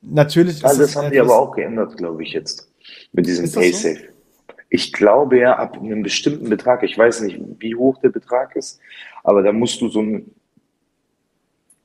[0.02, 2.70] Natürlich also das haben die aber auch geändert, glaube ich, jetzt.
[3.12, 3.96] Mit diesem Paysafe.
[3.96, 4.54] So?
[4.68, 8.78] Ich glaube ja, ab einem bestimmten Betrag, ich weiß nicht, wie hoch der Betrag ist,
[9.24, 10.30] aber da musst du so ein,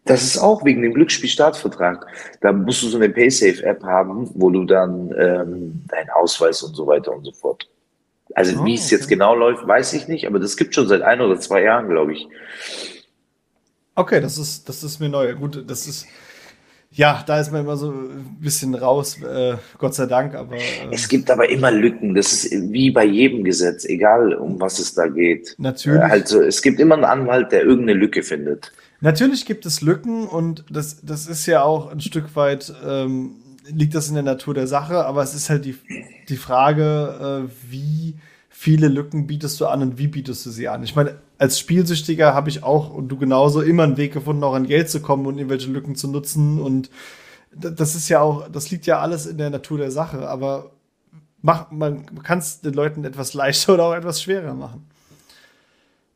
[0.05, 2.05] das ist auch wegen dem Glücksspielstaatsvertrag.
[2.41, 6.85] Da musst du so eine Paysafe-App haben, wo du dann ähm, deinen Ausweis und so
[6.85, 7.67] weiter und so fort.
[8.35, 11.01] Also oh, wie es jetzt genau läuft, weiß ich nicht, aber das gibt schon seit
[11.01, 12.27] ein oder zwei Jahren, glaube ich.
[13.95, 15.33] Okay, das ist, das ist mir neu.
[15.35, 16.05] Gut, das ist,
[16.91, 20.35] ja, da ist man immer so ein bisschen raus, äh, Gott sei Dank.
[20.35, 20.59] Aber äh,
[20.91, 22.13] es gibt aber immer Lücken.
[22.13, 25.55] Das ist wie bei jedem Gesetz, egal um was es da geht.
[25.57, 26.01] Natürlich.
[26.01, 28.71] Äh, also es gibt immer einen Anwalt, der irgendeine Lücke findet.
[29.01, 33.35] Natürlich gibt es Lücken und das, das ist ja auch ein Stück weit ähm,
[33.67, 35.05] liegt das in der Natur der Sache.
[35.05, 35.75] Aber es ist halt die
[36.29, 38.15] die Frage, äh, wie
[38.49, 40.83] viele Lücken bietest du an und wie bietest du sie an?
[40.83, 44.53] Ich meine, als Spielsüchtiger habe ich auch und du genauso immer einen Weg gefunden, auch
[44.53, 46.61] an Geld zu kommen und irgendwelche Lücken zu nutzen.
[46.61, 46.89] Und
[47.51, 50.71] das ist ja auch, das liegt ja alles in der Natur der Sache, aber
[51.41, 54.87] mach, man kann es den Leuten etwas leichter oder auch etwas schwerer machen.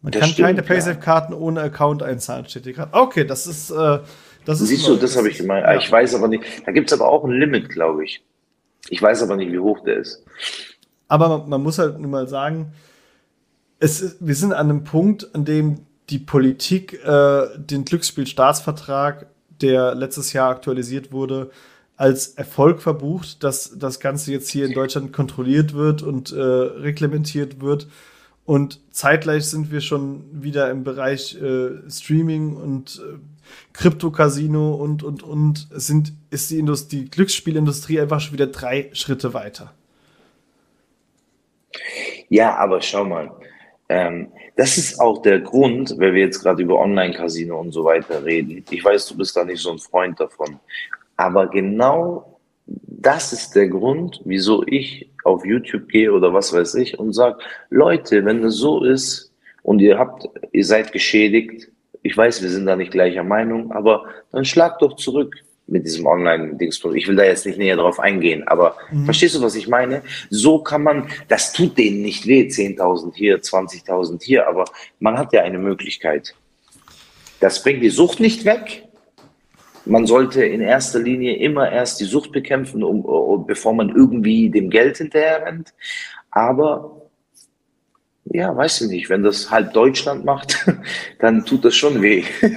[0.01, 2.93] Man das kann stimmt, keine Paysafe-Karten ohne Account einzahlen, steht hier gerade.
[2.93, 3.69] Okay, das ist.
[3.69, 3.99] Äh,
[4.45, 5.65] das ist Siehst du, das habe ich gemeint.
[5.65, 5.77] Ja.
[5.77, 6.43] Ich weiß aber nicht.
[6.65, 8.23] Da gibt es aber auch ein Limit, glaube ich.
[8.89, 10.23] Ich weiß aber nicht, wie hoch der ist.
[11.07, 12.71] Aber man, man muss halt nur mal sagen,
[13.79, 19.27] es ist, wir sind an einem Punkt, an dem die Politik äh, den Glücksspielstaatsvertrag,
[19.62, 21.51] der letztes Jahr aktualisiert wurde,
[21.97, 27.62] als Erfolg verbucht, dass das Ganze jetzt hier in Deutschland kontrolliert wird und äh, reglementiert
[27.62, 27.88] wird.
[28.49, 33.19] Und zeitgleich sind wir schon wieder im Bereich äh, Streaming und äh,
[33.73, 35.67] Krypto-Casino und, und, und.
[35.69, 39.71] Sind, ist die, die Glücksspielindustrie einfach schon wieder drei Schritte weiter.
[42.29, 43.29] Ja, aber schau mal,
[43.88, 48.25] ähm, das ist auch der Grund, wenn wir jetzt gerade über Online-Casino und so weiter
[48.25, 48.65] reden.
[48.71, 50.59] Ich weiß, du bist da nicht so ein Freund davon.
[51.17, 52.38] Aber genau
[53.01, 57.39] das ist der Grund, wieso ich auf YouTube gehe oder was weiß ich und sage,
[57.69, 59.32] Leute, wenn es so ist
[59.63, 61.69] und ihr habt, ihr seid geschädigt,
[62.01, 65.36] ich weiß, wir sind da nicht gleicher Meinung, aber dann schlagt doch zurück
[65.67, 66.82] mit diesem Online-Dings.
[66.95, 69.05] Ich will da jetzt nicht näher drauf eingehen, aber mhm.
[69.05, 70.01] verstehst du, was ich meine?
[70.29, 74.65] So kann man, das tut denen nicht weh, 10.000 hier, 20.000 hier, aber
[74.99, 76.36] man hat ja eine Möglichkeit.
[77.39, 78.88] Das bringt die Sucht nicht weg.
[79.85, 84.49] Man sollte in erster Linie immer erst die Sucht bekämpfen, um, um, bevor man irgendwie
[84.49, 85.73] dem Geld hinterher rennt.
[86.31, 87.09] Aber
[88.25, 90.67] ja, weiß ich nicht, wenn das halb Deutschland macht,
[91.19, 92.23] dann tut das schon weh.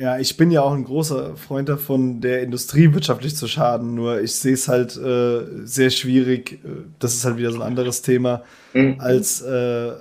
[0.00, 3.94] Ja, ich bin ja auch ein großer Freund davon, der Industrie wirtschaftlich zu schaden.
[3.94, 6.58] Nur ich sehe es halt äh, sehr schwierig.
[6.98, 8.96] Das ist halt wieder so ein anderes Thema mhm.
[8.98, 9.92] als äh,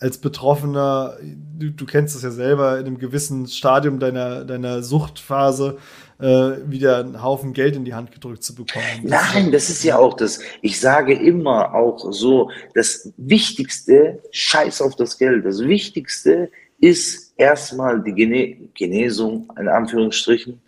[0.00, 1.16] als Betroffener.
[1.58, 5.78] Du, du, kennst es ja selber in einem gewissen Stadium deiner deiner Suchtphase
[6.20, 6.24] äh,
[6.66, 8.84] wieder einen Haufen Geld in die Hand gedrückt zu bekommen.
[9.02, 10.40] Nein, das ist ja auch das.
[10.62, 15.44] Ich sage immer auch so: Das Wichtigste, Scheiß auf das Geld.
[15.44, 20.60] Das Wichtigste ist erstmal die Gene Genesung, in Anführungsstrichen.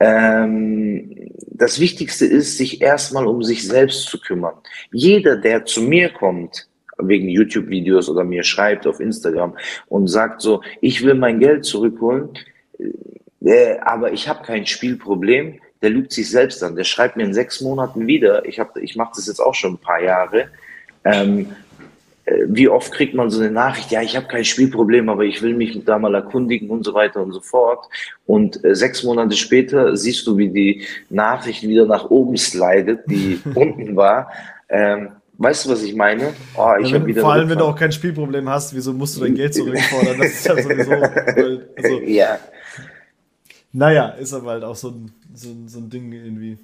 [0.00, 4.54] Ähm, das Wichtigste ist, sich erstmal um sich selbst zu kümmern.
[4.92, 6.67] Jeder, der zu mir kommt,
[6.98, 9.56] wegen YouTube-Videos oder mir schreibt auf Instagram
[9.88, 12.30] und sagt so, ich will mein Geld zurückholen,
[13.44, 16.76] äh, aber ich habe kein Spielproblem, der lügt sich selbst an.
[16.76, 19.78] Der schreibt mir in sechs Monaten wieder, ich, ich mache das jetzt auch schon ein
[19.78, 20.48] paar Jahre,
[21.04, 21.54] ähm,
[22.28, 25.40] äh, wie oft kriegt man so eine Nachricht, ja, ich habe kein Spielproblem, aber ich
[25.42, 27.86] will mich da mal erkundigen und so weiter und so fort.
[28.26, 33.40] Und äh, sechs Monate später siehst du, wie die Nachricht wieder nach oben slidet, die
[33.54, 34.30] unten war.
[34.68, 36.34] Ähm, weißt du, was ich meine?
[36.56, 39.20] Oh, ich ja, wenn, vor allem, wenn du auch kein Spielproblem hast, wieso musst du
[39.20, 40.18] dein Geld zurückfordern?
[40.18, 40.92] Das ist ja sowieso.
[40.92, 42.38] also, ja.
[43.72, 46.58] Naja, ist aber halt auch so ein, so, so ein Ding irgendwie.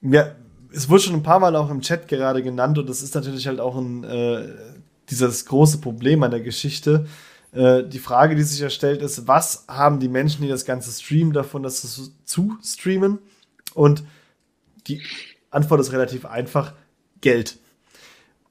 [0.00, 0.32] Ja,
[0.72, 3.46] es wurde schon ein paar Mal auch im Chat gerade genannt und das ist natürlich
[3.46, 4.48] halt auch ein, äh,
[5.10, 7.06] dieses große Problem an der Geschichte.
[7.52, 10.90] Äh, die Frage, die sich ja stellt, ist, was haben die Menschen, die das Ganze
[10.90, 13.18] streamen, davon, dass sie zu streamen?
[13.74, 14.04] Und
[14.86, 15.02] die
[15.50, 16.72] Antwort ist relativ einfach:
[17.22, 17.58] Geld.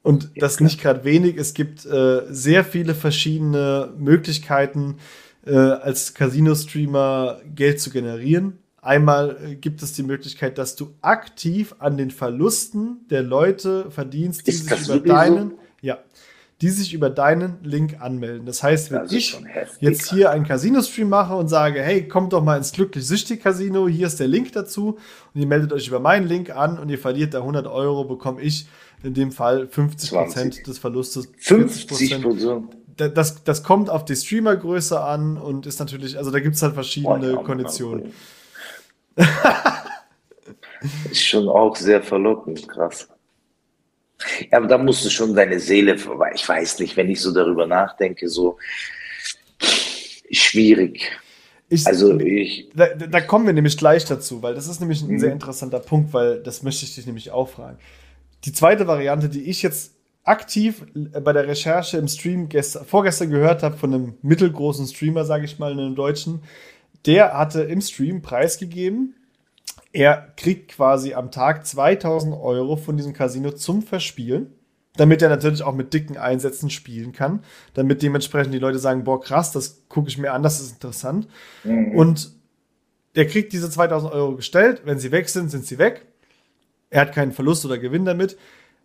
[0.04, 1.38] Und das nicht gerade wenig.
[1.38, 4.98] Es gibt äh, sehr viele verschiedene Möglichkeiten,
[5.46, 8.58] äh, als Casino-Streamer Geld zu generieren.
[8.82, 14.48] Einmal äh, gibt es die Möglichkeit, dass du aktiv an den Verlusten der Leute verdienst,
[14.48, 15.58] die sich über deinen, ja,
[16.62, 18.46] die sich über deinen Link anmelden.
[18.46, 19.38] Das heißt, wenn das ich
[19.80, 24.20] jetzt hier einen Casino-Stream mache und sage, hey, kommt doch mal ins Glücklich-Süchtig-Casino, hier ist
[24.20, 24.98] der Link dazu
[25.34, 28.42] und ihr meldet euch über meinen Link an und ihr verliert da 100 Euro, bekomme
[28.42, 28.68] ich
[29.04, 31.32] in dem Fall 50 Prozent des Verlustes.
[31.38, 32.78] 50 Prozent.
[32.96, 36.76] Das, das kommt auf die Streamergröße an und ist natürlich, also da gibt es halt
[36.76, 38.12] verschiedene oh, Konditionen
[41.10, 43.08] ist schon auch sehr verlockend, krass.
[44.52, 45.96] Ja, aber da musst du schon deine Seele,
[46.34, 48.58] ich weiß nicht, wenn ich so darüber nachdenke, so
[50.32, 51.12] schwierig.
[51.70, 52.70] Ich, also ich.
[52.76, 55.20] Da, da, kommen wir nämlich gleich dazu, weil das ist nämlich ein mhm.
[55.20, 57.78] sehr interessanter Punkt, weil das möchte ich dich nämlich auch fragen.
[58.44, 63.64] Die zweite Variante, die ich jetzt aktiv bei der Recherche im Stream gestern, vorgestern gehört
[63.64, 66.44] habe von einem mittelgroßen Streamer, sage ich mal, einem Deutschen,
[67.06, 69.16] der hatte im Stream preisgegeben,
[69.94, 74.54] er kriegt quasi am Tag 2000 Euro von diesem Casino zum Verspielen,
[74.96, 79.22] damit er natürlich auch mit dicken Einsätzen spielen kann, damit dementsprechend die Leute sagen, boah,
[79.22, 81.28] krass, das gucke ich mir an, das ist interessant.
[81.64, 81.96] Mhm.
[81.96, 82.32] Und
[83.16, 86.06] der kriegt diese 2000 Euro gestellt, wenn sie weg sind, sind sie weg.
[86.90, 88.38] Er hat keinen Verlust oder Gewinn damit.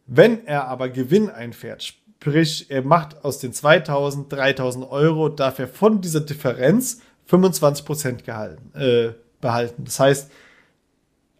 [0.06, 5.68] Wenn er aber Gewinn einfährt, sprich, er macht aus den 2000 3000 Euro, darf er
[5.68, 9.84] von dieser Differenz 25 gehalten, äh, behalten.
[9.84, 10.30] Das heißt,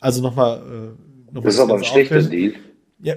[0.01, 0.59] also nochmal.
[0.59, 2.55] Äh, noch das ist aber ein schlechter Deal.
[3.01, 3.15] Ja,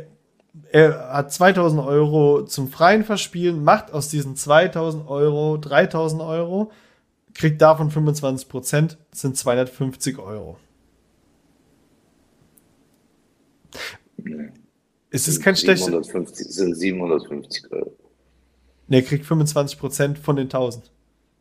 [0.71, 6.71] er hat 2000 Euro zum freien Verspielen, macht aus diesen 2000 Euro 3000 Euro,
[7.33, 10.57] kriegt davon 25 Prozent, sind 250 Euro.
[14.17, 14.49] Nee.
[15.11, 16.03] Es ist kein schlechter.
[16.03, 17.93] Sind 750 Euro.
[18.87, 20.91] Ne, er kriegt 25 Prozent von den 1000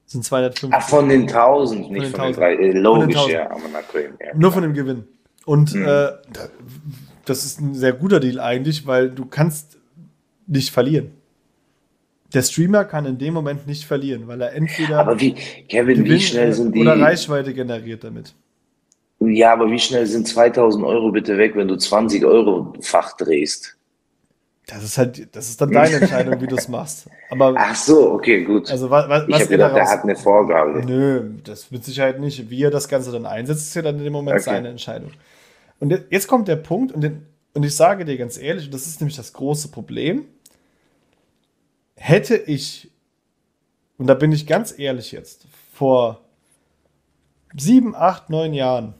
[0.08, 0.70] sind 250.
[0.72, 2.60] Ach, von den 1000, nicht von den, von den 1000.
[2.60, 4.10] Äh, logisch, den ja, aber natürlich.
[4.20, 5.06] Ja, Nur von dem Gewinn.
[5.48, 5.86] Und hm.
[5.86, 6.08] äh,
[7.24, 9.78] das ist ein sehr guter Deal eigentlich, weil du kannst
[10.46, 11.12] nicht verlieren.
[12.34, 15.32] Der Streamer kann in dem Moment nicht verlieren, weil er entweder aber wie,
[15.70, 18.34] Kevin, wie schnell sind die oder Reichweite generiert damit.
[19.20, 23.74] Ja, aber wie schnell sind 2000 Euro bitte weg, wenn du 20 Euro Fach drehst?
[24.66, 27.08] Das ist halt, das ist dann deine Entscheidung, wie du es machst.
[27.30, 28.70] Aber, Ach so, okay, gut.
[28.70, 30.84] Also, was, was, ich habe gedacht, der hat eine Vorgabe.
[30.84, 32.50] Nö, das mit Sicherheit nicht.
[32.50, 34.50] Wie er das Ganze dann einsetzt, ist ja dann in dem Moment okay.
[34.50, 35.10] seine Entscheidung.
[35.80, 38.86] Und jetzt kommt der Punkt, und, den, und ich sage dir ganz ehrlich, und das
[38.86, 40.26] ist nämlich das große Problem,
[41.94, 42.90] hätte ich,
[43.96, 46.24] und da bin ich ganz ehrlich jetzt, vor
[47.56, 48.94] sieben, acht, neun Jahren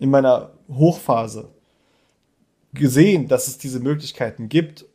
[0.00, 1.50] in meiner Hochphase
[2.74, 4.86] gesehen, dass es diese Möglichkeiten gibt,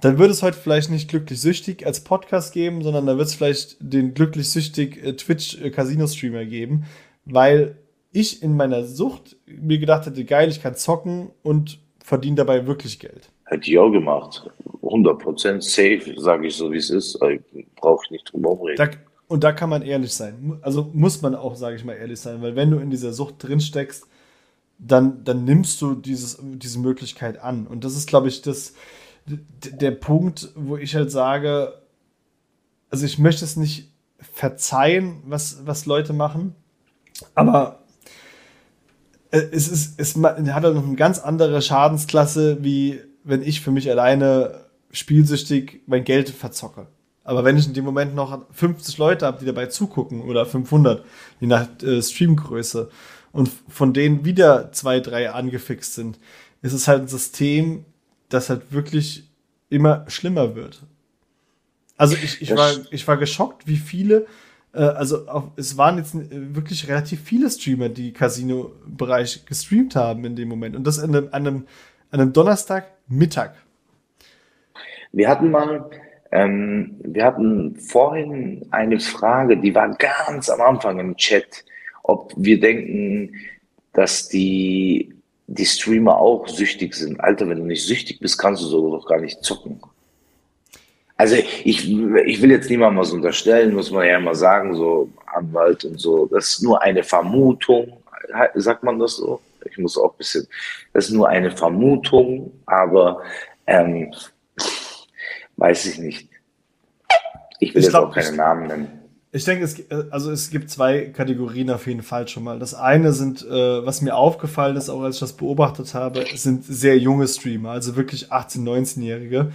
[0.00, 3.34] dann würde es heute vielleicht nicht glücklich süchtig als Podcast geben, sondern da wird es
[3.34, 6.84] vielleicht den glücklich süchtig äh, Twitch äh, Casino Streamer geben,
[7.24, 7.76] weil
[8.12, 12.98] ich in meiner Sucht mir gedacht hätte, geil, ich kann zocken und verdiene dabei wirklich
[12.98, 13.30] Geld.
[13.44, 14.48] Hätte ich auch gemacht.
[14.82, 17.18] 100% safe, sage ich so, wie es ist.
[17.76, 18.76] Brauche ich nicht drüber reden.
[18.76, 18.90] Da,
[19.28, 20.58] und da kann man ehrlich sein.
[20.62, 23.36] Also muss man auch, sage ich mal, ehrlich sein, weil wenn du in dieser Sucht
[23.38, 24.06] drin steckst,
[24.78, 27.66] dann, dann nimmst du dieses, diese Möglichkeit an.
[27.66, 28.74] Und das ist, glaube ich, das,
[29.26, 31.74] der Punkt, wo ich halt sage,
[32.90, 36.54] also ich möchte es nicht verzeihen, was, was Leute machen,
[37.34, 37.79] aber
[39.30, 43.90] es, ist, es hat halt noch eine ganz andere Schadensklasse, wie wenn ich für mich
[43.90, 46.86] alleine spielsüchtig mein Geld verzocke.
[47.22, 51.04] Aber wenn ich in dem Moment noch 50 Leute habe, die dabei zugucken oder 500,
[51.38, 52.90] je nach äh, Streamgröße,
[53.32, 56.18] und von denen wieder zwei, drei angefixt sind,
[56.62, 57.84] ist es halt ein System,
[58.28, 59.28] das halt wirklich
[59.68, 60.82] immer schlimmer wird.
[61.96, 64.26] Also ich, ich, war, ich war geschockt, wie viele, äh,
[64.78, 70.36] also auch, es waren jetzt äh, wirklich relativ viele Streamer, die Casino-Bereich gestreamt haben in
[70.36, 70.76] dem Moment.
[70.76, 71.66] Und das an einem, an einem,
[72.10, 73.52] an einem Donnerstagmittag.
[75.12, 75.90] Wir hatten mal,
[76.30, 81.64] ähm, wir hatten vorhin eine Frage, die war ganz am Anfang im Chat
[82.10, 83.36] ob wir denken,
[83.92, 85.14] dass die,
[85.46, 87.20] die Streamer auch süchtig sind.
[87.20, 89.80] Alter, wenn du nicht süchtig bist, kannst du so doch gar nicht zocken.
[91.20, 95.84] Also ich, ich will jetzt niemandem was unterstellen, muss man ja immer sagen, so Anwalt
[95.84, 96.24] und so.
[96.24, 98.02] Das ist nur eine Vermutung,
[98.54, 99.38] sagt man das so?
[99.70, 100.46] Ich muss auch ein bisschen,
[100.94, 103.20] das ist nur eine Vermutung, aber
[103.66, 104.14] ähm,
[105.58, 106.30] weiß ich nicht.
[107.58, 109.00] Ich will ich jetzt glaub, auch keine Namen nennen.
[109.30, 109.76] Ich denke, es,
[110.10, 112.58] also es gibt zwei Kategorien auf jeden Fall schon mal.
[112.58, 116.64] Das eine sind, äh, was mir aufgefallen ist, auch als ich das beobachtet habe, sind
[116.64, 119.52] sehr junge Streamer, also wirklich 18-, 19-Jährige.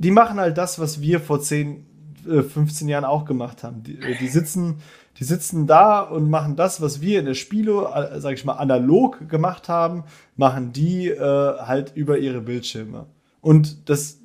[0.00, 1.86] Die machen halt das, was wir vor 10,
[2.26, 3.82] äh, 15 Jahren auch gemacht haben.
[3.82, 4.76] Die, äh, die, sitzen,
[5.18, 8.54] die sitzen da und machen das, was wir in der Spielo, äh, sag ich mal,
[8.54, 10.04] analog gemacht haben,
[10.36, 13.06] machen die äh, halt über ihre Bildschirme.
[13.42, 14.18] Und das,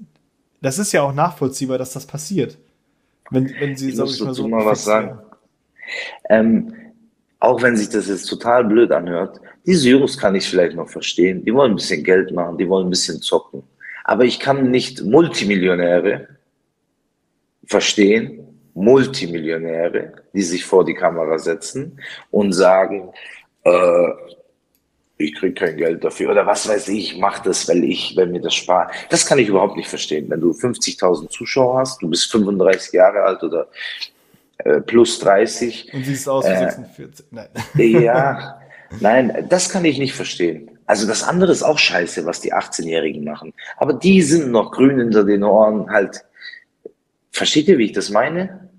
[0.61, 2.57] das ist ja auch nachvollziehbar, dass das passiert.
[3.29, 5.19] Wenn, wenn Sie, ich muss dazu so mal was sagen.
[6.29, 6.73] Ähm,
[7.39, 11.43] auch wenn sich das jetzt total blöd anhört, diese Jungs kann ich vielleicht noch verstehen.
[11.43, 13.63] Die wollen ein bisschen Geld machen, die wollen ein bisschen zocken.
[14.07, 16.27] Aber ich kann nicht Multimillionäre
[17.65, 23.11] verstehen, Multimillionäre, die sich vor die Kamera setzen und sagen,
[23.63, 24.09] äh,
[25.17, 28.27] ich kriege kein Geld dafür oder was weiß ich, ich mache das, weil ich, weil
[28.27, 28.91] mir das spart.
[29.09, 30.29] Das kann ich überhaupt nicht verstehen.
[30.29, 33.69] Wenn du 50.000 Zuschauer hast, du bist 35 Jahre alt oder
[34.59, 35.93] äh, plus 30.
[35.93, 37.25] Und siehst aus wie äh, 46.
[37.31, 37.47] Nein.
[37.73, 38.61] Ja,
[38.99, 40.74] nein, das kann ich nicht verstehen.
[40.86, 43.54] Also das andere ist auch scheiße, was die 18-Jährigen machen.
[43.78, 46.24] Aber die sind noch grün hinter den Ohren, halt.
[47.32, 48.69] Versteht ihr, wie ich das meine?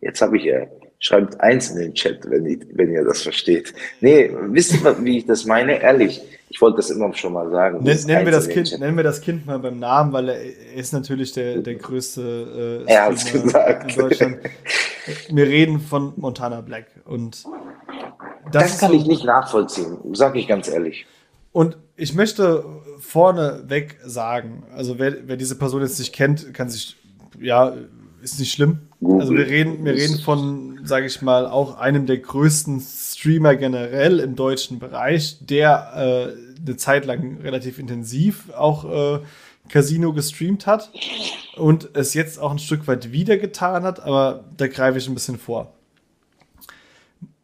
[0.00, 0.66] Jetzt habe ich äh,
[1.04, 3.74] Schreibt eins in den Chat, wenn, ich, wenn ihr das versteht.
[4.00, 5.82] Nee, wisst ihr, wie ich das meine?
[5.82, 7.84] Ehrlich, ich wollte das immer schon mal sagen.
[7.84, 10.94] Nenn, nennen, wir das kind, nennen wir das Kind mal beim Namen, weil er ist
[10.94, 13.92] natürlich der, der größte äh, er hat's gesagt.
[13.92, 14.38] in Deutschland.
[15.28, 16.86] Wir reden von Montana Black.
[17.04, 17.44] Und
[18.50, 21.04] das, das kann so, ich nicht nachvollziehen, sage ich ganz ehrlich.
[21.54, 22.64] Und ich möchte
[22.98, 26.96] vorneweg sagen, also wer, wer diese Person jetzt nicht kennt, kann sich,
[27.40, 27.74] ja,
[28.22, 28.88] ist nicht schlimm.
[29.20, 34.18] Also wir reden, wir reden von, sage ich mal, auch einem der größten Streamer generell
[34.18, 39.20] im deutschen Bereich, der äh, eine Zeit lang relativ intensiv auch äh,
[39.68, 40.90] Casino gestreamt hat
[41.54, 45.14] und es jetzt auch ein Stück weit wieder getan hat, aber da greife ich ein
[45.14, 45.72] bisschen vor.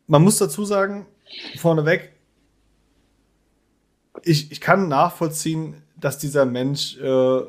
[0.08, 1.06] Man muss dazu sagen,
[1.58, 2.09] vorneweg,
[4.24, 7.40] ich, ich kann nachvollziehen, dass dieser Mensch äh,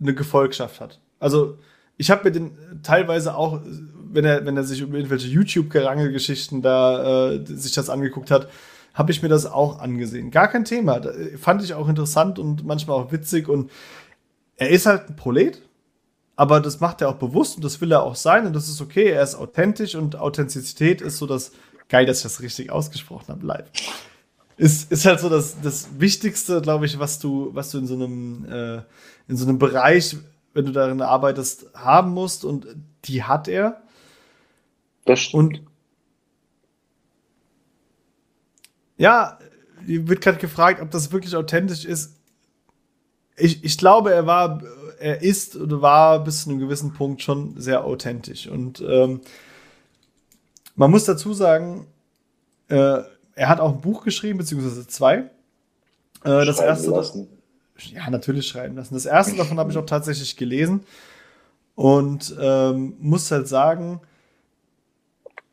[0.00, 1.00] eine Gefolgschaft hat.
[1.18, 1.58] Also
[1.96, 3.60] ich habe mir den teilweise auch,
[4.12, 8.48] wenn er, wenn er sich über irgendwelche YouTube-Gerangel-Geschichten da äh, sich das angeguckt hat,
[8.94, 10.30] habe ich mir das auch angesehen.
[10.30, 11.00] Gar kein Thema.
[11.00, 13.48] Das fand ich auch interessant und manchmal auch witzig.
[13.48, 13.70] Und
[14.56, 15.62] er ist halt ein Prolet,
[16.36, 18.80] aber das macht er auch bewusst und das will er auch sein und das ist
[18.80, 19.10] okay.
[19.10, 21.52] Er ist authentisch und Authentizität ist so das
[21.88, 23.70] geil, dass ich das richtig ausgesprochen habe live.
[24.60, 27.94] Ist, ist halt so das, das Wichtigste, glaube ich, was du, was du in so
[27.94, 28.82] einem, äh,
[29.26, 30.18] in so einem Bereich,
[30.52, 32.44] wenn du darin arbeitest, haben musst.
[32.44, 32.66] Und
[33.06, 33.82] die hat er.
[35.06, 35.60] Das stimmt.
[35.60, 35.66] Und
[38.98, 39.38] ja,
[39.86, 42.18] wird gerade gefragt, ob das wirklich authentisch ist.
[43.38, 44.62] Ich, ich glaube, er war,
[44.98, 48.46] er ist oder war bis zu einem gewissen Punkt schon sehr authentisch.
[48.46, 49.22] Und ähm,
[50.76, 51.86] man muss dazu sagen,
[52.68, 53.00] äh,
[53.34, 55.30] er hat auch ein Buch geschrieben, beziehungsweise zwei.
[56.24, 56.90] Äh, das erste.
[56.90, 57.28] Lassen.
[57.92, 58.94] Ja, natürlich schreiben lassen.
[58.94, 60.84] Das erste davon habe ich auch tatsächlich gelesen.
[61.74, 64.00] Und ähm, muss halt sagen,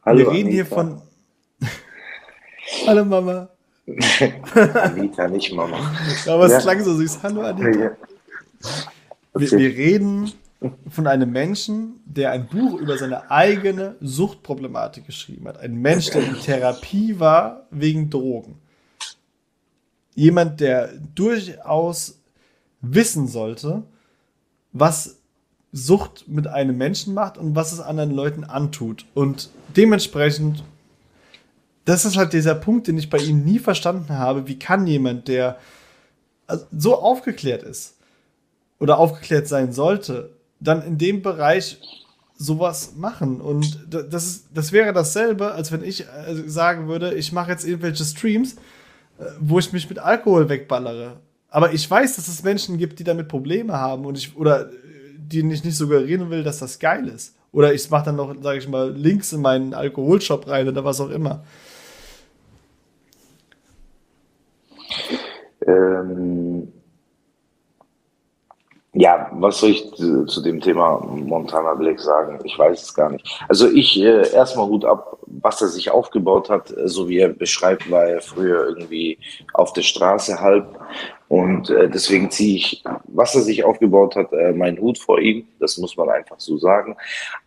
[0.04, 0.52] Hallo, wir reden Anita.
[0.52, 1.02] hier von.
[2.88, 3.50] Hallo Mama.
[4.74, 5.78] Anita, nicht Mama.
[6.28, 6.60] Aber es ja.
[6.60, 7.20] klang so süß.
[7.24, 7.70] Hallo Anita.
[7.70, 7.92] Ja.
[9.36, 10.32] Wir, wir, reden
[10.90, 15.60] von einem Menschen, der ein Buch über seine eigene Suchtproblematik geschrieben hat.
[15.60, 18.60] Ein Mensch, der in Therapie war wegen Drogen.
[20.16, 22.20] Jemand, der durchaus
[22.82, 23.84] wissen sollte,
[24.72, 25.18] was
[25.72, 29.06] Sucht mit einem Menschen macht und was es anderen Leuten antut.
[29.14, 30.64] Und dementsprechend,
[31.86, 34.48] das ist halt dieser Punkt, den ich bei ihm nie verstanden habe.
[34.48, 35.60] Wie kann jemand, der
[36.72, 37.98] so aufgeklärt ist
[38.80, 41.80] oder aufgeklärt sein sollte, dann in dem Bereich
[42.36, 43.42] sowas machen.
[43.42, 47.66] Und das, ist, das wäre dasselbe, als wenn ich äh, sagen würde, ich mache jetzt
[47.66, 48.56] irgendwelche Streams,
[49.20, 51.18] äh, wo ich mich mit Alkohol wegballere.
[51.50, 54.70] Aber ich weiß, dass es Menschen gibt, die damit Probleme haben und ich oder
[55.18, 57.36] die ich nicht suggerieren will, dass das geil ist.
[57.52, 61.02] Oder ich mache dann noch, sage ich mal, Links in meinen Alkoholshop rein oder was
[61.02, 61.44] auch immer.
[65.66, 66.72] Ähm,
[69.00, 72.40] ja, was soll ich zu, dem Thema Montana Black sagen?
[72.44, 73.28] Ich weiß es gar nicht.
[73.48, 77.92] Also ich äh, erstmal Hut ab, was er sich aufgebaut hat, so wie er beschreibt,
[77.92, 79.20] war er früher irgendwie
[79.54, 80.80] auf der Straße halb
[81.30, 85.46] und äh, deswegen ziehe ich, was er sich aufgebaut hat, äh, meinen Hut vor ihm.
[85.60, 86.96] Das muss man einfach so sagen.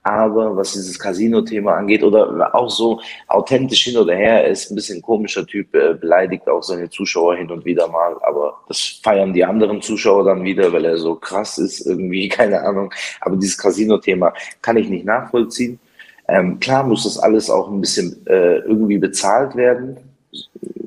[0.02, 4.74] Aber was dieses Casino-Thema angeht oder auch so authentisch hin oder her, er ist ein
[4.74, 8.16] bisschen komischer Typ, äh, beleidigt auch seine Zuschauer hin und wieder mal.
[8.22, 12.60] Aber das feiern die anderen Zuschauer dann wieder, weil er so krass ist, irgendwie, keine
[12.60, 12.92] Ahnung.
[13.22, 15.80] Aber dieses Casino-Thema kann ich nicht nachvollziehen.
[16.28, 19.96] Ähm, klar muss das alles auch ein bisschen äh, irgendwie bezahlt werden.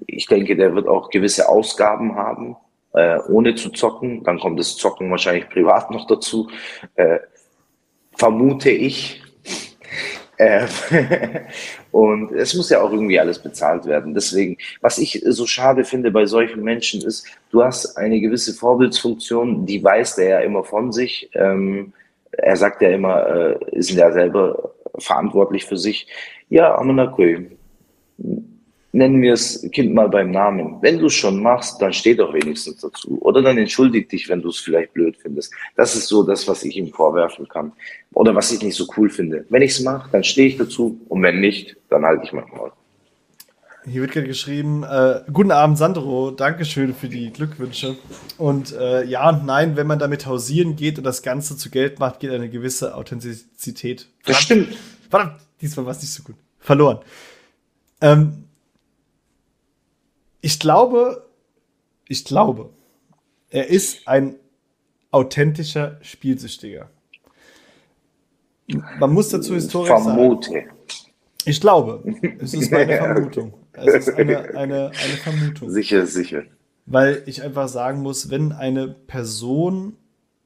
[0.05, 2.55] Ich denke, der wird auch gewisse Ausgaben haben
[2.93, 4.23] äh, ohne zu zocken.
[4.23, 6.49] Dann kommt das Zocken wahrscheinlich privat noch dazu.
[6.95, 7.19] Äh,
[8.15, 9.21] vermute ich.
[10.37, 10.67] Äh,
[11.91, 14.13] und es muss ja auch irgendwie alles bezahlt werden.
[14.13, 19.65] Deswegen, was ich so schade finde bei solchen Menschen ist, du hast eine gewisse Vorbildsfunktion,
[19.65, 21.29] die weiß der ja immer von sich.
[21.33, 21.93] Ähm,
[22.31, 26.07] er sagt ja immer, äh, ist ja selber verantwortlich für sich.
[26.49, 27.47] Ja, Amanakoi,
[28.93, 30.77] nennen wir das Kind mal beim Namen.
[30.81, 33.17] Wenn du es schon machst, dann steh doch wenigstens dazu.
[33.21, 35.51] Oder dann entschuldig dich, wenn du es vielleicht blöd findest.
[35.75, 37.73] Das ist so das, was ich ihm vorwerfen kann.
[38.13, 39.45] Oder was ich nicht so cool finde.
[39.49, 41.01] Wenn ich es mache, dann stehe ich dazu.
[41.09, 42.71] Und wenn nicht, dann halte ich mein Maul.
[43.85, 47.97] Hier wird gerade geschrieben, äh, guten Abend Sandro, Dankeschön für die Glückwünsche.
[48.37, 51.99] Und äh, ja und nein, wenn man damit hausieren geht und das Ganze zu Geld
[51.99, 54.07] macht, geht eine gewisse Authentizität.
[54.25, 54.77] Das stimmt.
[55.09, 56.35] Verdammt, diesmal war es nicht so gut.
[56.59, 56.99] Verloren.
[57.99, 58.42] Ähm,
[60.43, 61.25] ich glaube,
[62.09, 62.69] ich glaube,
[63.49, 64.35] er ist ein
[65.09, 66.89] authentischer Spielsüchtiger.
[68.99, 70.49] Man muss dazu historisch Vermute.
[70.51, 70.69] sagen.
[71.45, 72.03] Ich glaube,
[72.39, 73.53] es ist meine Vermutung.
[73.71, 75.69] Es ist eine, eine, eine Vermutung.
[75.69, 76.43] Sicher, sicher.
[76.85, 79.95] Weil ich einfach sagen muss, wenn eine Person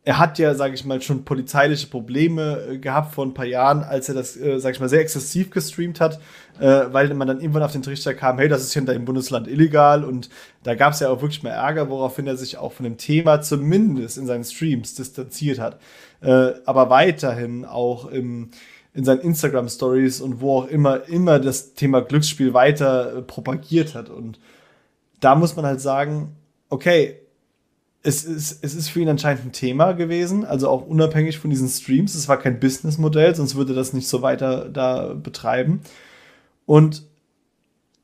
[0.08, 3.84] er hat ja, sage ich mal, schon polizeiliche Probleme äh, gehabt vor ein paar Jahren,
[3.84, 6.22] als er das, äh, sage ich mal, sehr exzessiv gestreamt hat,
[6.62, 9.04] äh, weil man dann irgendwann auf den Trichter kam, hey, das ist hier in deinem
[9.04, 10.30] Bundesland illegal und
[10.64, 13.42] da gab es ja auch wirklich mal Ärger, woraufhin er sich auch von dem Thema
[13.42, 15.78] zumindest in seinen Streams distanziert hat,
[16.22, 18.52] äh, aber weiterhin auch im
[18.94, 24.10] in seinen Instagram-Stories und wo auch immer, immer das Thema Glücksspiel weiter äh, propagiert hat.
[24.10, 24.40] Und
[25.20, 26.36] da muss man halt sagen,
[26.70, 27.20] okay,
[28.08, 31.68] es ist, es ist für ihn anscheinend ein Thema gewesen, also auch unabhängig von diesen
[31.68, 32.16] Streams.
[32.16, 35.82] Es war kein Businessmodell, sonst würde das nicht so weiter da betreiben.
[36.66, 37.04] Und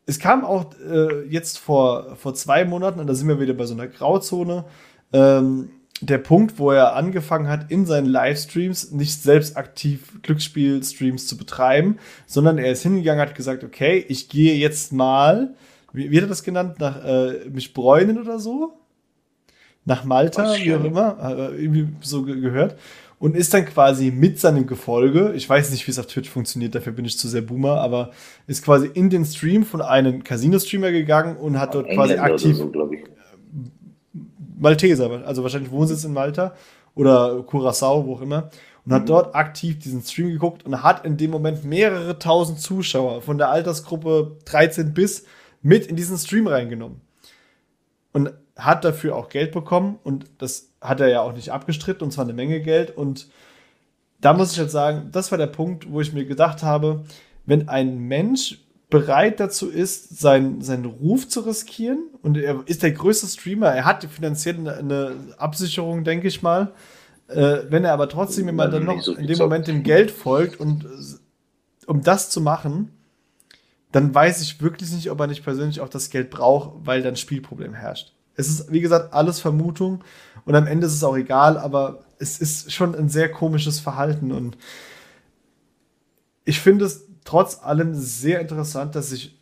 [0.06, 3.66] es kam auch äh, jetzt vor, vor zwei Monaten, und da sind wir wieder bei
[3.66, 4.66] so einer Grauzone,
[5.14, 5.70] ähm,
[6.02, 11.98] der Punkt, wo er angefangen hat, in seinen Livestreams nicht selbst aktiv Glücksspiel-Streams zu betreiben,
[12.26, 15.56] sondern er ist hingegangen, hat gesagt, okay, ich gehe jetzt mal,
[15.94, 18.74] wie, wie hat er das genannt, nach äh, mich bräunen oder so?
[19.86, 22.78] Nach Malta, wie auch immer, irgendwie so gehört.
[23.24, 26.76] und ist dann quasi mit seinem Gefolge, ich weiß nicht, wie es auf Twitch funktioniert,
[26.76, 28.12] dafür bin ich zu sehr Boomer, aber
[28.48, 32.58] ist quasi in den Stream von einem Casino-Streamer gegangen und hat dort quasi aktiv.
[32.58, 32.70] So,
[34.60, 36.54] Malteser, also wahrscheinlich Wohnsitz in Malta
[36.96, 38.50] oder Curacao, wo auch immer.
[38.86, 38.96] Und mhm.
[38.96, 43.38] hat dort aktiv diesen Stream geguckt und hat in dem Moment mehrere tausend Zuschauer von
[43.38, 45.24] der Altersgruppe 13 bis
[45.62, 47.00] mit in diesen Stream reingenommen.
[48.12, 52.12] Und hat dafür auch Geld bekommen und das hat er ja auch nicht abgestritten und
[52.12, 52.96] zwar eine Menge Geld.
[52.96, 53.28] Und
[54.22, 57.04] da muss ich jetzt sagen, das war der Punkt, wo ich mir gedacht habe,
[57.46, 62.92] wenn ein Mensch bereit dazu ist, sein, seinen Ruf zu riskieren und er ist der
[62.92, 66.74] größte Streamer, er hat finanziell eine, eine Absicherung, denke ich mal.
[67.28, 70.60] Äh, wenn er aber trotzdem jemand dann noch so in dem Moment dem Geld folgt
[70.60, 70.86] und
[71.88, 72.92] um das zu machen,
[73.92, 77.16] dann weiß ich wirklich nicht, ob er nicht persönlich auch das Geld braucht, weil dann
[77.16, 78.14] Spielproblem herrscht.
[78.36, 80.04] Es ist, wie gesagt, alles Vermutung
[80.46, 84.32] und am Ende ist es auch egal, aber es ist schon ein sehr komisches Verhalten
[84.32, 84.58] und
[86.46, 89.40] ich finde es trotz allem sehr interessant, dass sich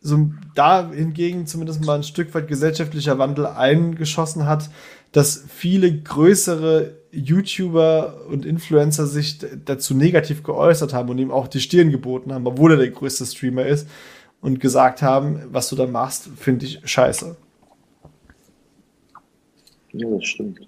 [0.00, 4.68] so da hingegen zumindest mal ein Stück weit gesellschaftlicher Wandel eingeschossen hat,
[5.12, 11.60] dass viele größere YouTuber und Influencer sich dazu negativ geäußert haben und ihm auch die
[11.60, 13.86] Stirn geboten haben, obwohl er der größte Streamer ist
[14.40, 17.36] und gesagt haben, was du da machst, finde ich scheiße.
[19.92, 20.60] Ja, das stimmt.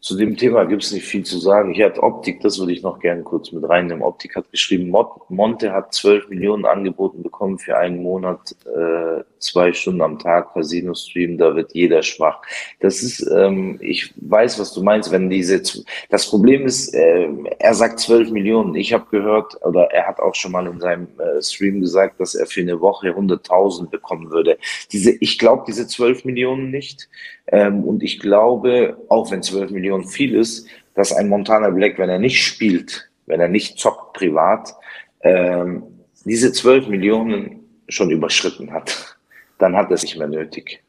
[0.00, 1.72] Zu dem Thema gibt es nicht viel zu sagen.
[1.72, 4.02] Hier hat Optik, das würde ich noch gerne kurz mit reinnehmen.
[4.02, 4.92] Optik hat geschrieben,
[5.28, 11.38] Monte hat 12 Millionen angeboten bekommen für einen Monat, äh, zwei Stunden am Tag Casino-Stream,
[11.38, 12.40] da wird jeder schwach.
[12.80, 15.62] Das ist, ähm, ich weiß, was du meinst, wenn diese,
[16.10, 17.28] das Problem ist, äh,
[17.58, 18.74] er sagt 12 Millionen.
[18.74, 22.34] Ich habe gehört, oder er hat auch schon mal in seinem äh, Stream gesagt, dass
[22.34, 24.58] er für eine Woche 100.000 bekommen würde.
[24.92, 27.08] Diese, ich glaube diese 12 Millionen nicht.
[27.48, 32.08] Ähm, und ich glaube, auch wenn 12 Millionen viel ist, dass ein Montana Black, wenn
[32.08, 34.74] er nicht spielt, wenn er nicht zockt privat,
[35.20, 35.82] ähm,
[36.24, 39.13] diese 12 Millionen schon überschritten hat.
[39.58, 40.82] Dann hat er es nicht mehr nötig.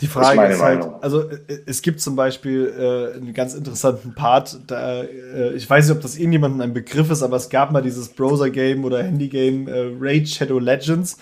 [0.00, 4.14] Die Frage ist, ist halt, also äh, es gibt zum Beispiel äh, einen ganz interessanten
[4.14, 7.72] Part, da, äh, ich weiß nicht, ob das irgendjemandem ein Begriff ist, aber es gab
[7.72, 11.18] mal dieses Browser-Game oder Handy-Game äh, Raid Shadow Legends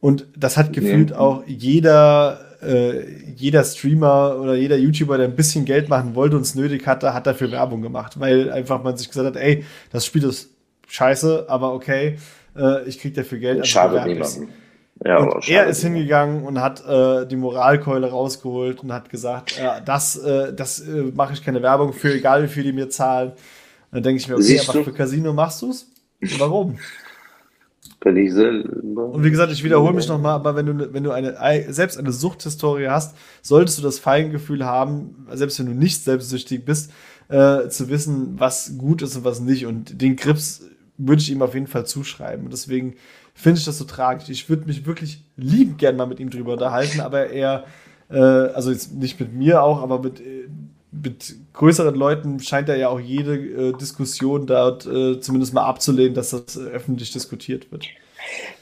[0.00, 1.16] und das hat gefühlt nee.
[1.16, 3.04] auch jeder äh,
[3.36, 7.14] jeder Streamer oder jeder YouTuber, der ein bisschen Geld machen wollte und es nötig hatte,
[7.14, 10.50] hat dafür Werbung gemacht, weil einfach man sich gesagt hat, ey, das Spiel ist
[10.88, 12.18] scheiße, aber okay,
[12.56, 13.60] äh, ich krieg dafür Geld.
[13.60, 14.48] Also Schadet niemandem.
[15.04, 19.80] Ja, und er ist hingegangen und hat äh, die Moralkeule rausgeholt und hat gesagt, äh,
[19.84, 23.30] das, äh, das äh, mache ich keine Werbung für, egal wie viel die mir zahlen.
[23.30, 23.36] Und
[23.92, 24.84] dann denke ich mir, okay, Siehst aber du?
[24.84, 25.86] für Casino machst du es?
[26.38, 26.78] Warum?
[28.00, 29.06] Kann ich selber.
[29.06, 31.36] Und wie gesagt, ich wiederhole mich nochmal, aber wenn du, wenn du eine,
[31.72, 36.92] selbst eine Suchthistorie hast, solltest du das Feingefühl haben, selbst wenn du nicht selbstsüchtig bist,
[37.28, 39.66] äh, zu wissen, was gut ist und was nicht.
[39.66, 40.62] Und den Grips
[40.96, 42.44] würde ich ihm auf jeden Fall zuschreiben.
[42.44, 42.94] Und deswegen
[43.38, 44.28] finde ich das so tragisch.
[44.28, 47.64] Ich würde mich wirklich lieb gern mal mit ihm drüber unterhalten, aber er,
[48.10, 50.48] äh, also jetzt nicht mit mir auch, aber mit, äh,
[50.90, 56.14] mit größeren Leuten scheint er ja auch jede äh, Diskussion dort äh, zumindest mal abzulehnen,
[56.14, 57.86] dass das äh, öffentlich diskutiert wird.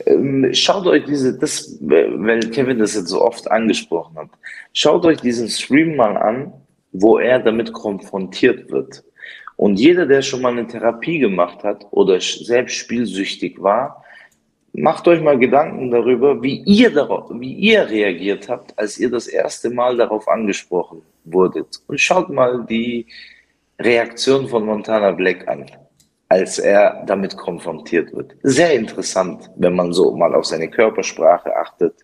[0.05, 4.29] Ähm, schaut euch diese, das, weil Kevin das jetzt so oft angesprochen hat,
[4.75, 6.53] schaut euch diesen Stream mal an,
[6.93, 9.03] wo er damit konfrontiert wird.
[9.57, 14.03] Und jeder, der schon mal eine Therapie gemacht hat oder selbst spielsüchtig war,
[14.77, 19.27] macht euch mal Gedanken darüber, wie ihr darauf, wie ihr reagiert habt, als ihr das
[19.27, 21.81] erste Mal darauf angesprochen wurdet.
[21.87, 23.07] Und schaut mal die
[23.81, 25.67] Reaktion von Montana Black an,
[26.29, 28.35] als er damit konfrontiert wird.
[28.43, 31.95] Sehr interessant, wenn man so mal auf seine Körpersprache achtet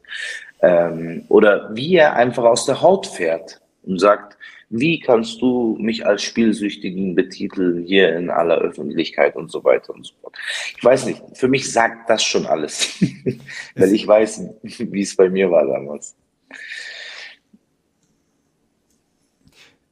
[0.63, 4.39] ähm, oder wie er einfach aus der Haut fährt und sagt,
[4.73, 10.07] wie kannst du mich als Spielsüchtigen betiteln hier in aller Öffentlichkeit und so weiter und
[10.07, 10.35] so fort.
[10.77, 12.99] Ich weiß nicht, für mich sagt das schon alles,
[13.77, 16.17] weil ich weiß, wie es bei mir war damals.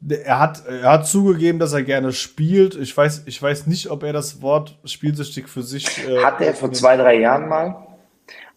[0.09, 2.75] Er hat, er hat zugegeben, dass er gerne spielt.
[2.75, 6.09] Ich weiß, ich weiß nicht, ob er das Wort spielsüchtig für sich.
[6.09, 7.87] Äh, hat er vor zwei, drei Jahren mal.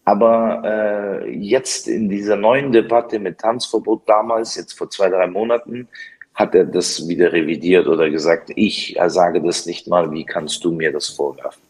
[0.05, 5.87] Aber äh, jetzt in dieser neuen Debatte mit Tanzverbot damals, jetzt vor zwei, drei Monaten,
[6.33, 10.71] hat er das wieder revidiert oder gesagt, ich sage das nicht mal, wie kannst du
[10.71, 11.61] mir das vorwerfen?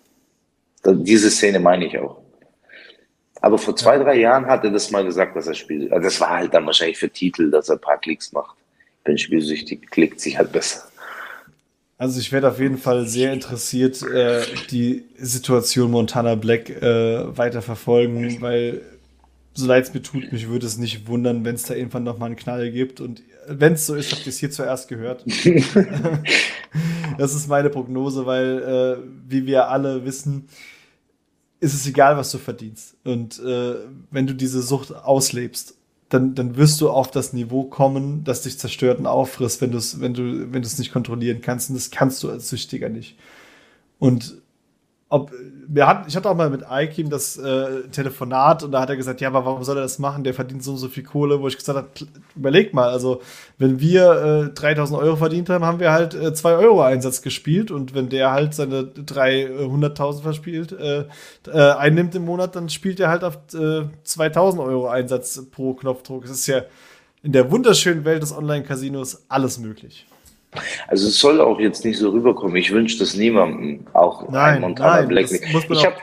[0.85, 2.21] Diese Szene meine ich auch.
[3.41, 5.91] Aber vor zwei, drei Jahren hat er das mal gesagt, dass er spielt.
[5.91, 8.55] Also das war halt dann wahrscheinlich für Titel, dass er ein paar Klicks macht.
[9.03, 10.83] Bin spielsüchtig, klickt sich halt besser.
[11.97, 17.61] Also ich werde auf jeden Fall sehr interessiert äh, die Situation Montana Black äh, weiter
[17.61, 18.81] verfolgen, weil
[19.53, 22.27] so leid es mir tut, mich würde es nicht wundern, wenn es da irgendwann nochmal
[22.27, 25.23] einen Knall gibt und wenn es so ist, habt ihr es hier zuerst gehört.
[27.17, 30.47] das ist meine Prognose, weil, äh, wie wir alle wissen,
[31.59, 32.95] ist es egal, was du verdienst.
[33.03, 33.75] Und äh,
[34.11, 35.75] wenn du diese Sucht auslebst,
[36.09, 39.99] dann, dann wirst du auf das Niveau kommen, das dich zerstört und auffrisst, wenn, du's,
[39.99, 41.69] wenn du wenn es nicht kontrollieren kannst.
[41.69, 43.17] Und das kannst du als Süchtiger nicht.
[43.97, 44.35] Und
[45.13, 45.31] ob,
[45.67, 48.97] wir hatten, ich hatte auch mal mit Aikim das äh, Telefonat und da hat er
[48.97, 50.23] gesagt, ja, aber warum soll er das machen?
[50.23, 51.87] Der verdient so und so viel Kohle, wo ich gesagt habe,
[52.35, 53.21] überleg mal, also
[53.59, 57.69] wenn wir äh, 3000 Euro verdient haben, haben wir halt äh, 2 Euro Einsatz gespielt
[57.69, 61.05] und wenn der halt seine 300.000 verspielt, äh,
[61.45, 66.25] äh, einnimmt im Monat, dann spielt er halt auf äh, 2000 Euro Einsatz pro Knopfdruck.
[66.25, 66.63] Es ist ja
[67.21, 70.07] in der wunderschönen Welt des Online-Casinos alles möglich.
[70.87, 72.55] Also es soll auch jetzt nicht so rüberkommen.
[72.55, 75.31] Ich wünsche das niemandem, auch nein, Montana nein, Black.
[75.31, 75.97] Ich, hab,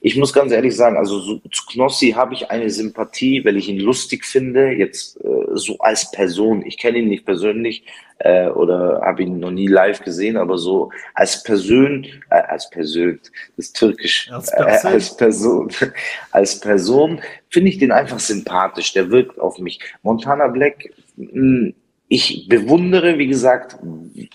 [0.00, 3.68] ich muss ganz ehrlich sagen, also so, zu Knossi habe ich eine Sympathie, weil ich
[3.68, 6.64] ihn lustig finde, jetzt äh, so als Person.
[6.64, 7.84] Ich kenne ihn nicht persönlich
[8.18, 13.18] äh, oder habe ihn noch nie live gesehen, aber so als Person, äh, als Person,
[13.56, 15.70] das ist türkisch, als Person, äh, als Person,
[16.30, 17.20] als Person
[17.50, 18.92] finde ich den einfach sympathisch.
[18.92, 19.80] Der wirkt auf mich.
[20.02, 21.74] Montana Black, mh, hm,
[22.08, 23.76] ich bewundere, wie gesagt,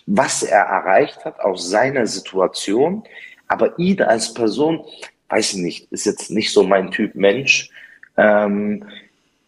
[0.06, 3.04] was er erreicht hat aus seiner Situation,
[3.48, 4.84] aber ihn als Person,
[5.30, 7.70] weiß ich nicht, ist jetzt nicht so mein Typ Mensch.
[8.18, 8.86] Ähm,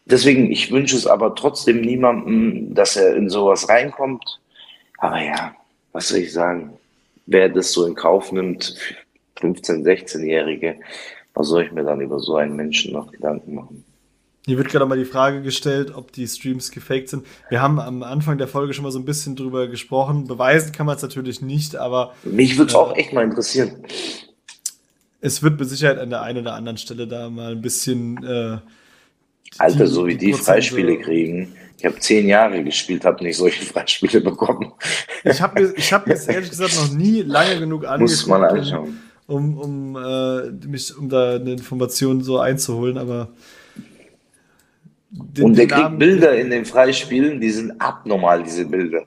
[0.06, 4.40] deswegen, ich wünsche es aber trotzdem niemandem, dass er in sowas reinkommt.
[5.00, 5.56] Aber ja,
[5.92, 6.78] was soll ich sagen?
[7.26, 8.76] Wer das so in Kauf nimmt,
[9.40, 10.80] 15-, 16-Jährige,
[11.34, 13.86] was soll ich mir dann über so einen Menschen noch Gedanken machen?
[14.46, 17.26] Hier wird gerade mal die Frage gestellt, ob die Streams gefaked sind.
[17.50, 20.28] Wir haben am Anfang der Folge schon mal so ein bisschen drüber gesprochen.
[20.28, 22.14] Beweisen kann man es natürlich nicht, aber.
[22.24, 23.86] Mich würde es äh, auch echt mal interessieren.
[25.22, 28.22] Es wird mit Sicherheit an der einen oder anderen Stelle da mal ein bisschen.
[28.22, 28.58] Äh,
[29.60, 31.56] Alter, die, so wie die, die Freispiele kriegen.
[31.78, 34.74] Ich habe zehn Jahre gespielt, habe nicht solche Freispiele bekommen.
[35.24, 38.00] Ich habe mir, ich hab mir ehrlich gesagt noch nie lange genug angeschaut.
[38.28, 39.00] Muss man anschauen.
[39.26, 43.30] Um, um, äh, mich, um da eine Information so einzuholen, aber
[45.14, 49.06] den, und der kriegt Namen, Bilder in den Freispielen, die sind abnormal, diese Bilder.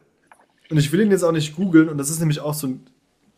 [0.71, 2.87] Und ich will ihn jetzt auch nicht googeln, und das ist nämlich auch so ein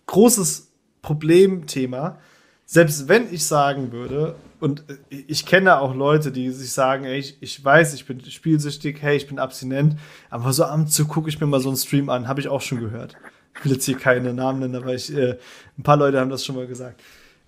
[0.07, 0.71] großes
[1.03, 2.19] Problemthema.
[2.67, 7.39] Selbst wenn ich sagen würde, und ich kenne auch Leute, die sich sagen, ey, ich,
[7.41, 9.97] ich weiß, ich bin spielsüchtig, hey, ich bin abstinent,
[10.29, 12.61] aber so am zu gucke ich mir mal so einen Stream an, habe ich auch
[12.61, 13.17] schon gehört.
[13.57, 15.39] Ich will jetzt hier keine Namen nennen, aber ich, äh,
[15.79, 17.01] ein paar Leute haben das schon mal gesagt.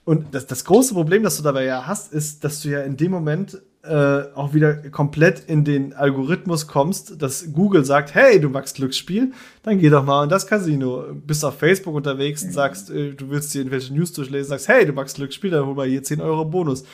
[0.05, 2.97] Und das, das große Problem, das du dabei ja hast, ist, dass du ja in
[2.97, 8.51] dem Moment äh, auch wieder komplett in den Algorithmus kommst, dass Google sagt, hey, du
[8.51, 11.05] magst Glücksspiel, dann geh doch mal in das Casino.
[11.27, 14.85] Bist auf Facebook unterwegs und sagst, äh, du willst dir irgendwelche News durchlesen, sagst, hey,
[14.85, 16.85] du magst Glücksspiel, dann hol mal hier 10 Euro Bonus.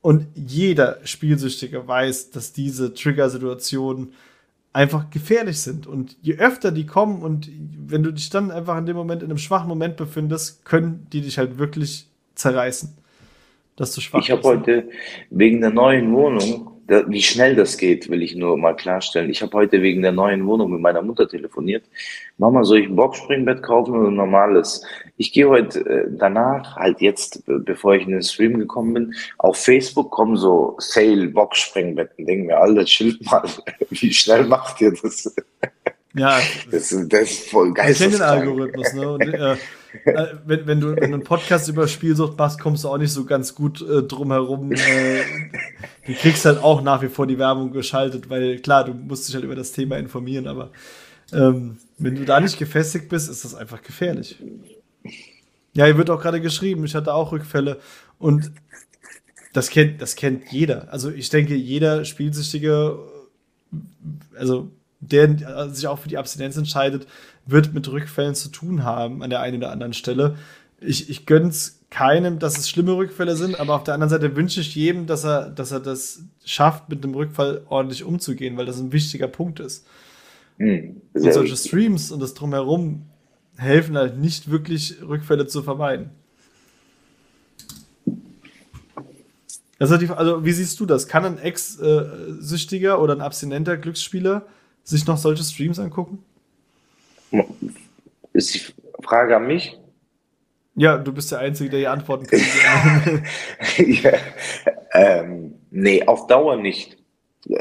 [0.00, 4.14] Und jeder Spielsüchtige weiß, dass diese Trigger-Situationen
[4.72, 5.86] einfach gefährlich sind.
[5.86, 7.50] Und je öfter die kommen und
[7.86, 11.20] wenn du dich dann einfach in dem Moment in einem schwachen Moment befindest, können die
[11.20, 12.96] dich halt wirklich zerreißen
[13.80, 14.88] dass du schwach Ich habe heute
[15.30, 19.30] wegen der neuen Wohnung, da, wie schnell das geht, will ich nur mal klarstellen.
[19.30, 21.84] Ich habe heute wegen der neuen Wohnung mit meiner Mutter telefoniert.
[22.36, 24.84] Mama, soll ich ein Boxspringbett kaufen oder ein normales?
[25.16, 29.56] Ich gehe heute äh, danach, halt jetzt, bevor ich in den Stream gekommen bin, auf
[29.56, 32.26] Facebook kommen so Sale Boxspringbetten.
[32.26, 33.44] Denken wir, alle, chill mal,
[33.90, 35.34] wie schnell macht ihr das?
[36.14, 36.40] Ja,
[36.70, 37.92] das, das ist voll geil.
[37.92, 39.12] Ich kenne den Algorithmus, ne?
[39.12, 39.56] Und, äh,
[40.04, 43.12] äh, wenn, wenn, du, wenn du einen Podcast über Spielsucht machst, kommst du auch nicht
[43.12, 44.72] so ganz gut äh, drum herum.
[44.72, 45.22] Äh,
[46.06, 49.34] du kriegst halt auch nach wie vor die Werbung geschaltet, weil klar, du musst dich
[49.34, 50.70] halt über das Thema informieren, aber
[51.32, 54.36] ähm, wenn du da nicht gefestigt bist, ist das einfach gefährlich.
[55.72, 57.78] Ja, hier wird auch gerade geschrieben, ich hatte auch Rückfälle
[58.18, 58.50] und
[59.52, 60.92] das kennt, das kennt jeder.
[60.92, 62.98] Also ich denke, jeder Spielsüchtige,
[64.36, 64.70] also
[65.00, 67.06] der sich auch für die Abstinenz entscheidet,
[67.46, 70.36] wird mit Rückfällen zu tun haben an der einen oder anderen Stelle.
[70.80, 74.36] Ich, ich gönne es keinem, dass es schlimme Rückfälle sind, aber auf der anderen Seite
[74.36, 78.66] wünsche ich jedem, dass er, dass er das schafft, mit einem Rückfall ordentlich umzugehen, weil
[78.66, 79.86] das ein wichtiger Punkt ist.
[80.58, 81.00] Mhm.
[81.12, 83.06] Und solche Streams und das Drumherum
[83.56, 86.10] helfen halt nicht wirklich, Rückfälle zu vermeiden.
[89.78, 91.08] Also, also wie siehst du das?
[91.08, 94.46] Kann ein Ex-Süchtiger oder ein abstinenter Glücksspieler
[94.84, 96.24] sich noch solche Streams angucken?
[98.32, 98.60] Ist die
[99.02, 99.78] Frage an mich?
[100.76, 102.40] Ja, du bist der Einzige, der hier antworten kann.
[103.76, 104.12] ja,
[104.92, 106.96] ähm, nee, auf Dauer nicht.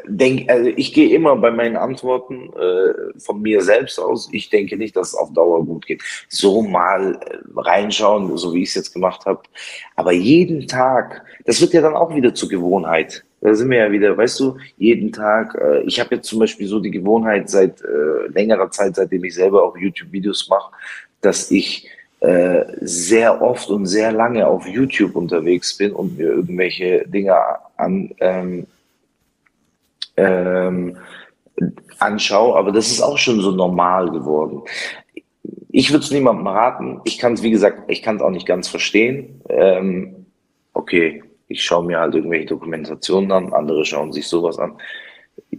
[0.07, 4.29] Denk, also ich gehe immer bei meinen Antworten äh, von mir selbst aus.
[4.31, 6.03] Ich denke nicht, dass es auf Dauer gut geht.
[6.27, 9.41] So mal äh, reinschauen, so wie ich es jetzt gemacht habe.
[9.95, 13.25] Aber jeden Tag, das wird ja dann auch wieder zur Gewohnheit.
[13.41, 15.55] Da sind wir ja wieder, weißt du, jeden Tag.
[15.55, 19.35] Äh, ich habe jetzt zum Beispiel so die Gewohnheit seit äh, längerer Zeit, seitdem ich
[19.35, 20.71] selber auch YouTube-Videos mache,
[21.21, 27.07] dass ich äh, sehr oft und sehr lange auf YouTube unterwegs bin und mir irgendwelche
[27.07, 27.33] Dinge
[27.77, 28.67] an, ähm,
[30.17, 30.97] ähm,
[31.97, 32.57] anschaue.
[32.57, 34.63] Aber das ist auch schon so normal geworden.
[35.71, 36.99] Ich würde es niemandem raten.
[37.05, 39.41] Ich kann es, wie gesagt, ich kann es auch nicht ganz verstehen.
[39.47, 40.25] Ähm,
[40.73, 44.75] okay, ich schaue mir halt irgendwelche Dokumentationen an, andere schauen sich sowas an.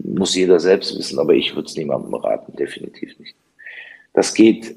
[0.05, 3.35] Muss jeder selbst wissen, aber ich würde es niemandem raten, definitiv nicht.
[4.15, 4.77] Das geht,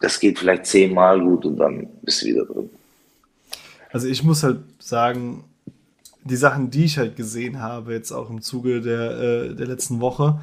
[0.00, 2.70] das geht vielleicht zehnmal gut und dann bist du wieder drin.
[3.90, 5.44] Also ich muss halt sagen,
[6.24, 10.00] die Sachen, die ich halt gesehen habe, jetzt auch im Zuge der, äh, der letzten
[10.00, 10.40] Woche,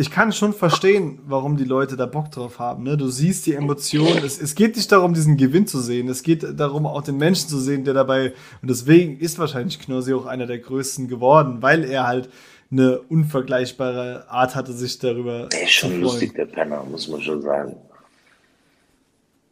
[0.00, 2.84] ich kann schon verstehen, warum die Leute da Bock drauf haben.
[2.84, 2.96] Ne?
[2.96, 4.24] Du siehst die Emotionen.
[4.24, 6.08] Es, es geht nicht darum, diesen Gewinn zu sehen.
[6.08, 8.32] Es geht darum, auch den Menschen zu sehen, der dabei.
[8.62, 12.30] Und deswegen ist wahrscheinlich Knossi auch einer der größten geworden, weil er halt
[12.70, 15.48] eine unvergleichbare Art hatte, sich darüber.
[15.48, 17.76] Der ist schon lustig, der Penner, muss man schon sagen.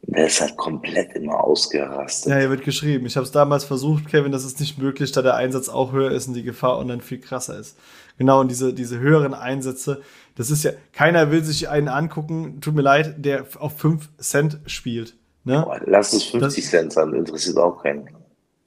[0.03, 2.33] Der ist halt komplett immer ausgerastet.
[2.33, 3.05] Ja, hier wird geschrieben.
[3.05, 6.13] Ich habe es damals versucht, Kevin, das ist nicht möglich, da der Einsatz auch höher
[6.13, 7.77] ist und die Gefahr online viel krasser ist.
[8.17, 10.01] Genau, und diese, diese höheren Einsätze,
[10.39, 14.61] das ist ja, keiner will sich einen angucken, tut mir leid, der auf 5 Cent
[14.67, 15.17] spielt.
[15.43, 15.63] Ne?
[15.65, 18.09] Boah, lass es 50 das, Cent sein, interessiert auch keinen.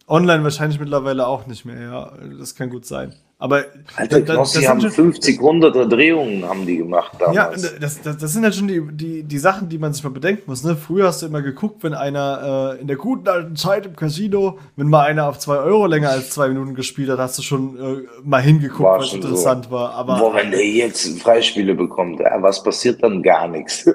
[0.05, 2.13] Online wahrscheinlich mittlerweile auch nicht mehr, ja.
[2.37, 3.15] Das kann gut sein.
[3.41, 3.65] Aber
[3.95, 7.63] Alter, da, Knossi haben schon, 50, 100 Drehungen haben die gemacht damals.
[7.63, 10.11] Ja, das, das, das sind halt schon die, die, die Sachen, die man sich mal
[10.11, 10.63] bedenken muss.
[10.63, 10.75] Ne?
[10.75, 14.59] Früher hast du immer geguckt, wenn einer äh, in der guten alten Zeit im Casino,
[14.75, 17.77] wenn mal einer auf zwei Euro länger als zwei Minuten gespielt hat, hast du schon
[17.79, 19.71] äh, mal hingeguckt, war was interessant so.
[19.71, 19.93] war.
[19.95, 23.23] Aber Boah, wenn der jetzt Freispiele bekommt, ja, was passiert dann?
[23.23, 23.85] Gar nichts.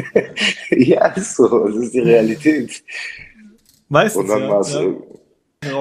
[0.70, 1.66] ja, ist so.
[1.66, 2.84] Das ist die Realität.
[3.88, 4.22] Meistens.
[4.22, 4.80] Und dann ja, war's, ja.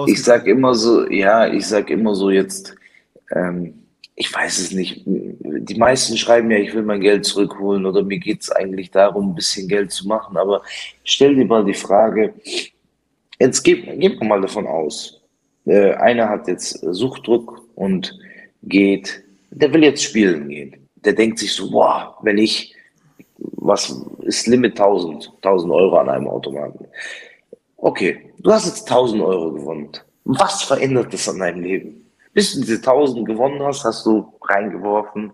[0.07, 2.75] Ich sag immer so, ja, ich sag immer so jetzt,
[3.31, 3.83] ähm,
[4.15, 5.03] ich weiß es nicht.
[5.05, 9.29] Die meisten schreiben ja, ich will mein Geld zurückholen oder mir geht es eigentlich darum,
[9.29, 10.37] ein bisschen Geld zu machen.
[10.37, 10.63] Aber
[11.03, 12.33] stell dir mal die Frage,
[13.39, 15.21] jetzt gib, gib mal davon aus,
[15.65, 18.17] äh, einer hat jetzt Suchtdruck und
[18.63, 20.87] geht, der will jetzt spielen gehen.
[20.95, 22.73] Der denkt sich so, boah, wenn ich,
[23.37, 26.87] was ist Limit 1000, 1000 Euro an einem Automaten.
[27.87, 29.89] Okay, du hast jetzt 1000 Euro gewonnen.
[30.25, 32.05] Was verändert das an deinem Leben?
[32.33, 35.31] Bis du diese 1000 gewonnen hast, hast du reingeworfen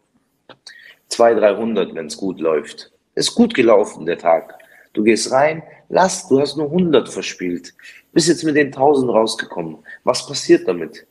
[1.07, 2.91] 200, 300, wenn es gut läuft.
[3.15, 4.53] Ist gut gelaufen, der Tag.
[4.93, 7.73] Du gehst rein, lass, du hast nur 100 verspielt.
[8.11, 9.79] Bist jetzt mit den 1000 rausgekommen.
[10.03, 11.07] Was passiert damit?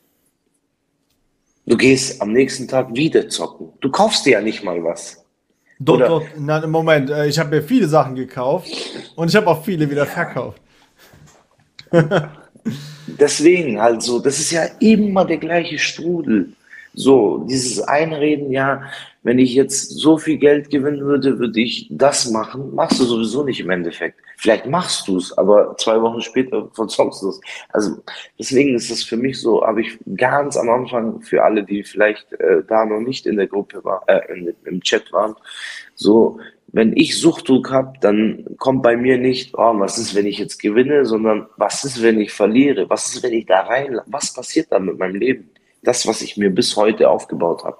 [1.65, 3.73] Du gehst am nächsten Tag wieder zocken.
[3.81, 5.25] Du kaufst dir ja nicht mal was.
[5.77, 8.71] Doch, Oder, doch, na, Moment, äh, ich habe mir viele Sachen gekauft
[9.17, 10.62] und ich habe auch viele wieder verkauft.
[13.07, 16.53] Deswegen halt so, das ist ja immer der gleiche Strudel.
[16.95, 18.83] So, dieses Einreden, ja,
[19.23, 22.75] wenn ich jetzt so viel Geld gewinnen würde, würde ich das machen.
[22.75, 24.19] Machst du sowieso nicht im Endeffekt.
[24.37, 27.41] Vielleicht machst du es, aber zwei Wochen später verzockst du es.
[27.69, 27.97] Also
[28.37, 32.31] deswegen ist das für mich so, habe ich ganz am Anfang für alle, die vielleicht
[32.33, 35.35] äh, da noch nicht in der Gruppe waren, äh, im Chat waren,
[35.95, 36.39] so
[36.73, 40.57] wenn ich Suchtdruck habe, dann kommt bei mir nicht, oh, was ist, wenn ich jetzt
[40.57, 42.89] gewinne, sondern was ist, wenn ich verliere?
[42.89, 45.51] Was ist, wenn ich da rein, was passiert dann mit meinem Leben?
[45.83, 47.77] Das, was ich mir bis heute aufgebaut habe.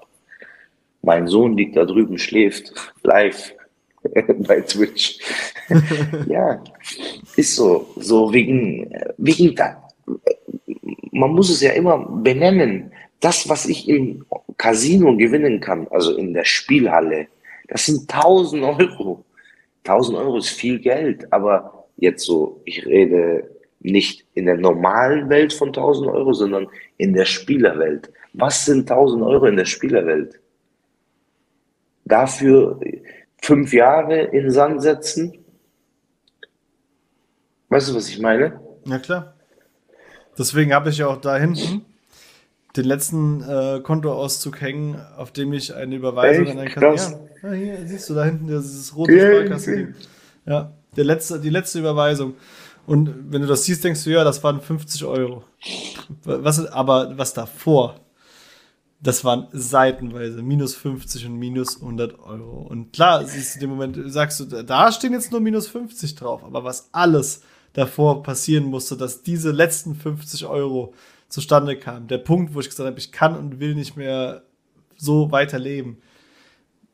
[1.02, 2.72] Mein Sohn liegt da drüben, schläft
[3.04, 3.54] live
[4.48, 5.18] bei Twitch.
[6.28, 6.64] ja,
[7.36, 9.89] ist so, so wegen, wegen da,
[11.12, 12.91] man muss es ja immer benennen.
[13.22, 14.24] Das, was ich im
[14.58, 17.28] Casino gewinnen kann, also in der Spielhalle,
[17.68, 19.26] das sind 1000 Euro.
[19.86, 23.49] 1000 Euro ist viel Geld, aber jetzt so, ich rede
[23.80, 28.11] nicht in der normalen Welt von 1000 Euro, sondern in der Spielerwelt.
[28.34, 30.39] Was sind 1000 Euro in der Spielerwelt?
[32.05, 32.80] Dafür
[33.41, 35.38] fünf Jahre in Sand setzen?
[37.70, 38.59] Weißt du, was ich meine?
[38.86, 39.34] Ja, klar.
[40.38, 41.86] Deswegen habe ich ja auch da hinten
[42.76, 46.54] den letzten äh, Kontoauszug hängen, auf dem ich eine Überweisung Echt?
[46.54, 47.20] an einen Kassier.
[47.44, 49.96] Ja, hier siehst du da hinten dieses rote Sparkassen.
[50.46, 52.34] Ja, der letzte, die letzte Überweisung.
[52.86, 55.44] Und wenn du das siehst, denkst du, ja, das waren 50 Euro.
[56.24, 57.96] Was, aber was davor,
[59.00, 62.68] das waren seitenweise minus 50 und minus 100 Euro.
[62.70, 66.16] Und klar, siehst du in dem Moment, sagst du, da stehen jetzt nur minus 50
[66.16, 66.44] drauf.
[66.44, 67.42] Aber was alles
[67.74, 70.94] davor passieren musste, dass diese letzten 50 Euro
[71.34, 72.08] zustande kam.
[72.08, 74.44] Der Punkt, wo ich gesagt habe, ich kann und will nicht mehr
[74.96, 75.98] so weiterleben.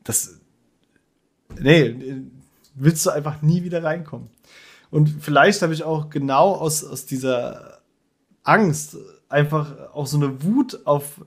[0.02, 0.40] Das,
[1.58, 2.22] nee,
[2.74, 4.30] willst du einfach nie wieder reinkommen.
[4.90, 7.82] Und vielleicht habe ich auch genau aus, aus dieser
[8.42, 8.96] Angst
[9.28, 11.20] einfach auch so eine Wut auf,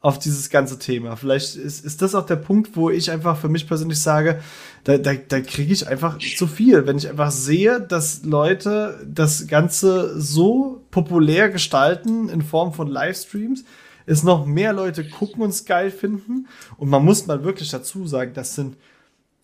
[0.00, 1.16] auf dieses ganze Thema.
[1.16, 4.40] Vielleicht ist, ist das auch der Punkt, wo ich einfach für mich persönlich sage,
[4.84, 6.86] da, da, da kriege ich einfach zu viel.
[6.86, 13.64] Wenn ich einfach sehe, dass Leute das Ganze so populär gestalten in Form von Livestreams,
[14.06, 16.46] es noch mehr Leute gucken und es geil finden.
[16.76, 18.76] Und man muss mal wirklich dazu sagen, das sind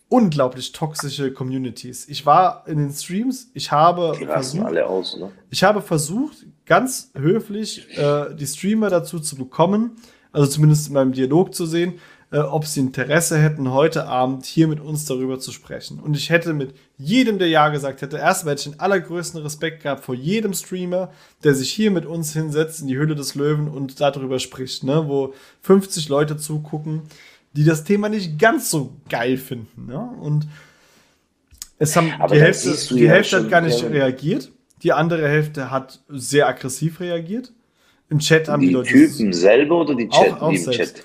[0.07, 2.07] unglaublich toxische Communities.
[2.07, 5.31] Ich war in den Streams, ich habe versucht, alle aus, ne?
[5.49, 9.97] ich habe versucht, ganz höflich äh, die Streamer dazu zu bekommen,
[10.35, 11.95] also zumindest in meinem Dialog zu sehen,
[12.31, 15.99] äh, ob sie Interesse hätten, heute Abend hier mit uns darüber zu sprechen.
[15.99, 19.83] Und ich hätte mit jedem, der Ja gesagt hätte, erstmal hätte ich den allergrößten Respekt
[19.83, 21.11] gehabt vor jedem Streamer,
[21.43, 25.07] der sich hier mit uns hinsetzt in die Hülle des Löwen und darüber spricht, ne?
[25.07, 27.03] wo 50 Leute zugucken,
[27.53, 29.85] die das Thema nicht ganz so geil finden.
[29.85, 29.99] Ne?
[30.19, 30.47] Und
[31.77, 34.51] es haben Aber die Hälfte, die ja Hälfte hat gar nicht reagiert.
[34.83, 37.53] Die andere Hälfte hat sehr aggressiv reagiert.
[38.09, 40.95] Im Chat haben die, Die Leute Typen selber oder die, Auch- Chat, auch im selbst.
[40.97, 41.03] Chat?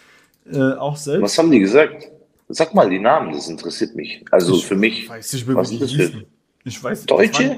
[0.55, 1.22] äh, auch selbst.
[1.22, 2.11] Was haben die gesagt?
[2.48, 4.24] Sag mal die Namen, das interessiert mich.
[4.30, 5.09] Also Ich für mich.
[5.09, 6.24] weiß nicht mehr, was ist das für-.
[6.64, 7.42] Ich weiß Deutsche?
[7.42, 7.57] Ich war,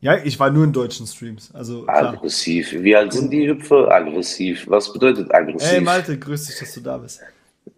[0.00, 1.50] ja, ich war nur in deutschen Streams.
[1.54, 2.14] Also klar.
[2.14, 2.72] Aggressiv.
[2.72, 3.90] Wie alt sind die Hüpfer?
[3.90, 4.64] Aggressiv.
[4.66, 5.72] Was bedeutet aggressiv?
[5.72, 7.20] Ey, Malte, grüß dich, dass du da bist.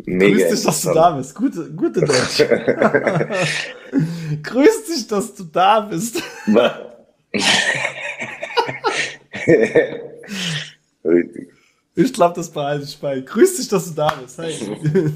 [0.04, 1.34] Mega grüß dich, dass du da bist.
[1.34, 2.44] Gute, gute Deutsch.
[4.44, 6.22] grüß dich, dass du da bist.
[11.05, 11.48] Richtig.
[11.94, 13.20] Ich glaube, das behalte ich bei.
[13.20, 14.38] Grüß dich, dass du da bist.
[14.38, 14.55] Hey.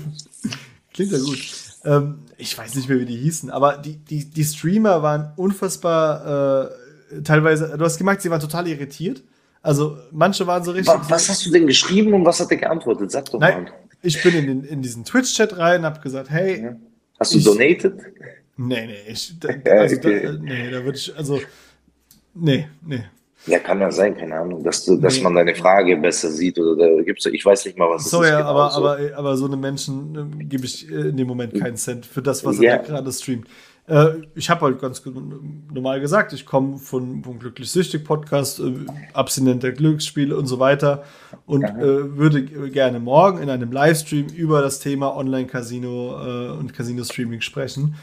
[0.93, 1.39] Klingt ja gut.
[1.84, 6.66] Ähm, ich weiß nicht mehr, wie die hießen, aber die, die, die Streamer waren unfassbar
[7.12, 9.22] äh, teilweise, du hast gemerkt, sie waren total irritiert.
[9.62, 10.95] Also manche waren so richtig.
[10.95, 13.11] Wa- Was hast du denn geschrieben und was hat er geantwortet?
[13.11, 13.72] Sag doch Nein, mal.
[14.03, 16.72] ich bin in, den, in diesen Twitch-Chat rein, hab gesagt, hey,
[17.18, 17.95] Hast du ich- donated?
[18.57, 20.22] nee, nee, ich, da, Ja, also, okay.
[20.24, 21.41] da, nee, da würde ich, also,
[22.34, 23.05] nee, nee.
[23.47, 25.22] Ja, kann ja sein, keine Ahnung, dass du, dass Nee.
[25.22, 28.22] man deine Frage besser sieht oder da gibt's, ich weiß nicht mal, was das So,
[28.22, 28.28] ist.
[28.30, 28.78] ja, genau aber, so.
[28.80, 32.22] aber, aber so eine Menschen ähm, gebe ich äh, in dem Moment keinen Cent für
[32.22, 32.72] das, was Ja.
[32.72, 33.47] er da gerade streamt.
[33.88, 35.01] Äh, ich habe halt ganz
[35.72, 38.72] normal gesagt, ich komme von, vom Glücklich Süchtig Podcast, äh,
[39.12, 41.05] abstinenter Glücksspiele und so weiter
[41.47, 47.42] und äh, würde gerne morgen in einem Livestream über das Thema Online-Casino äh, und Casino-Streaming
[47.42, 47.94] sprechen.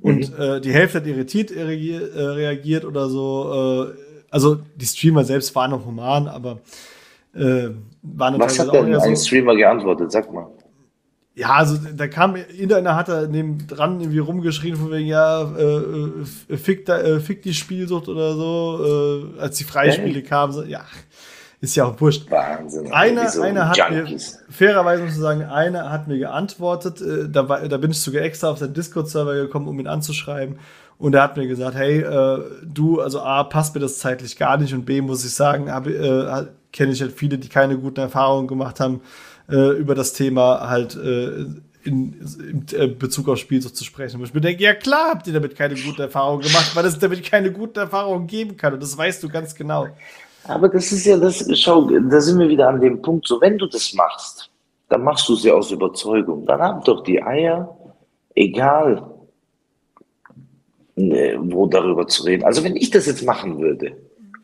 [0.00, 3.90] Und äh, die Hälfte hat irritiert reagiert, äh, reagiert oder so.
[4.32, 6.58] Also die Streamer selbst waren noch human, aber
[7.34, 7.68] äh,
[8.02, 10.10] waren was hat denn ein Streamer geantwortet?
[10.10, 10.46] Sag mal.
[11.34, 16.52] ja, also da kam irgendeiner hat da neben dran irgendwie rumgeschrien von wegen ja äh,
[16.52, 20.62] äh, fick, da, äh, fick die Spielsucht oder so, äh, als die Freispiele kamen, so,
[20.62, 20.80] ja,
[21.60, 22.30] ist ja auch wurscht.
[22.30, 22.90] Wahnsinn.
[22.90, 24.40] Einer, so einer hat Junkies.
[24.46, 28.00] mir, fairerweise muss ich sagen, einer hat mir geantwortet, äh, da, war, da bin ich
[28.00, 30.58] sogar extra auf seinen Discord-Server gekommen, um ihn anzuschreiben.
[31.02, 34.56] Und er hat mir gesagt, hey, äh, du, also A, passt mir das zeitlich gar
[34.56, 37.98] nicht und B, muss ich sagen, hab, äh, kenne ich halt viele, die keine guten
[37.98, 39.00] Erfahrungen gemacht haben,
[39.50, 41.44] äh, über das Thema halt äh,
[41.82, 44.20] in, in äh, Bezug auf Spielsucht zu sprechen.
[44.20, 46.96] Und ich mir denke, ja klar habt ihr damit keine guten Erfahrungen gemacht, weil es
[47.00, 48.74] damit keine guten Erfahrungen geben kann.
[48.74, 49.88] Und das weißt du ganz genau.
[50.46, 53.58] Aber das ist ja das, schau, da sind wir wieder an dem Punkt, so wenn
[53.58, 54.52] du das machst,
[54.88, 56.46] dann machst du es ja aus Überzeugung.
[56.46, 57.76] Dann haben doch die Eier,
[58.36, 59.12] egal
[61.10, 62.44] wo darüber zu reden.
[62.44, 63.96] Also wenn ich das jetzt machen würde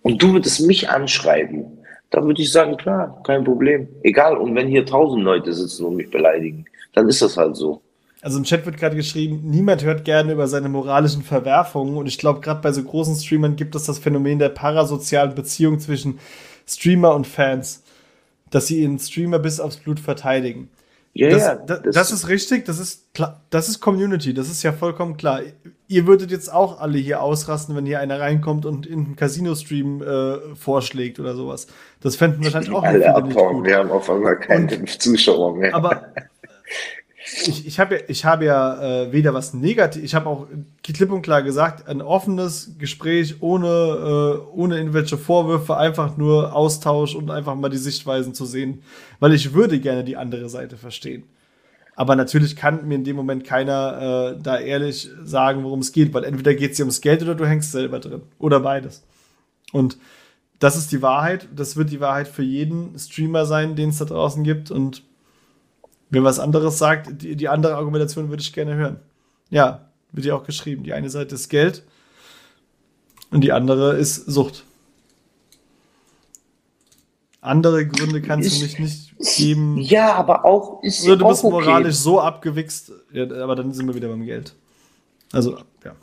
[0.02, 1.78] und du würdest mich anschreiben,
[2.10, 3.88] dann würde ich sagen, klar, kein Problem.
[4.02, 7.82] Egal, und wenn hier tausend Leute sitzen und mich beleidigen, dann ist das halt so.
[8.20, 11.96] Also im Chat wird gerade geschrieben, niemand hört gerne über seine moralischen Verwerfungen.
[11.96, 15.78] Und ich glaube, gerade bei so großen Streamern gibt es das Phänomen der parasozialen Beziehung
[15.78, 16.18] zwischen
[16.66, 17.84] Streamer und Fans,
[18.50, 20.68] dass sie ihren Streamer bis aufs Blut verteidigen.
[21.18, 24.62] Ja, Das, ja, das, das ist richtig, das ist klar, das ist Community, das ist
[24.62, 25.40] ja vollkommen klar.
[25.88, 30.00] Ihr würdet jetzt auch alle hier ausrasten, wenn hier einer reinkommt und in einen Casino-Stream
[30.00, 31.66] äh, vorschlägt oder sowas.
[32.00, 33.64] Das fänden wahrscheinlich auch alle abhauen.
[33.64, 35.74] Wir haben auf einmal keine Zuschauer mehr.
[35.74, 36.06] Aber
[37.46, 40.46] ich, ich habe ja, ich hab ja äh, weder was negativ, ich habe auch
[40.82, 47.14] klipp und klar gesagt, ein offenes Gespräch ohne, äh, ohne irgendwelche Vorwürfe, einfach nur Austausch
[47.14, 48.82] und einfach mal die Sichtweisen zu sehen,
[49.20, 51.24] weil ich würde gerne die andere Seite verstehen.
[51.98, 56.14] Aber natürlich kann mir in dem Moment keiner äh, da ehrlich sagen, worum es geht,
[56.14, 58.22] weil entweder geht es dir ums Geld oder du hängst selber drin.
[58.38, 59.02] Oder beides.
[59.72, 59.98] Und
[60.60, 61.48] das ist die Wahrheit.
[61.54, 64.70] Das wird die Wahrheit für jeden Streamer sein, den es da draußen gibt.
[64.70, 65.02] Und
[66.10, 69.00] Wer was anderes sagt, die, die andere Argumentation würde ich gerne hören.
[69.50, 70.84] Ja, wird ja auch geschrieben.
[70.84, 71.82] Die eine Seite ist Geld
[73.30, 74.64] und die andere ist Sucht.
[77.40, 79.78] Andere Gründe kannst du mich nicht geben.
[79.78, 81.52] ja, aber auch ist Oder du auch bist okay.
[81.52, 84.54] moralisch so abgewichst, ja, aber dann sind wir wieder beim Geld.
[85.32, 85.94] Also, ja.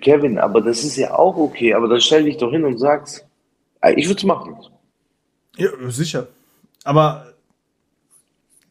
[0.00, 1.74] Kevin, aber das ist ja auch okay.
[1.74, 3.26] Aber dann stell dich doch hin und sagst,
[3.80, 4.56] ey, ich würde es machen.
[5.56, 6.28] ja sicher.
[6.84, 7.31] aber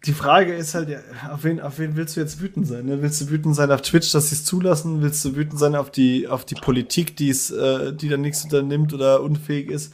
[0.06, 0.99] die Frage ist halt, ja,
[1.32, 2.86] auf wen, auf wen willst du jetzt wütend sein?
[2.86, 3.02] Ne?
[3.02, 5.02] Willst du wütend sein auf Twitch, dass sie es zulassen?
[5.02, 8.93] Willst du wütend sein auf die, auf die Politik, die's, äh, die da nichts unternimmt
[8.93, 9.93] oder unfähig ist?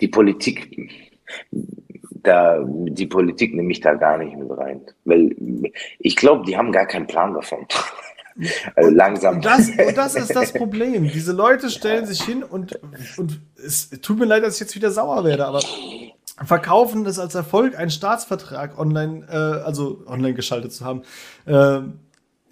[0.00, 1.10] Die Politik,
[2.22, 4.82] da, die Politik nehme ich da gar nicht mit rein.
[5.04, 5.34] Weil
[5.98, 7.66] ich glaube, die haben gar keinen Plan davon.
[8.76, 9.36] Also langsam.
[9.36, 11.08] Und das, und das ist das Problem.
[11.08, 12.78] Diese Leute stellen sich hin und,
[13.16, 15.60] und es tut mir leid, dass ich jetzt wieder sauer werde, aber
[16.44, 21.02] verkaufen es als Erfolg, einen Staatsvertrag online, äh, also online geschaltet zu haben,
[21.46, 21.80] äh,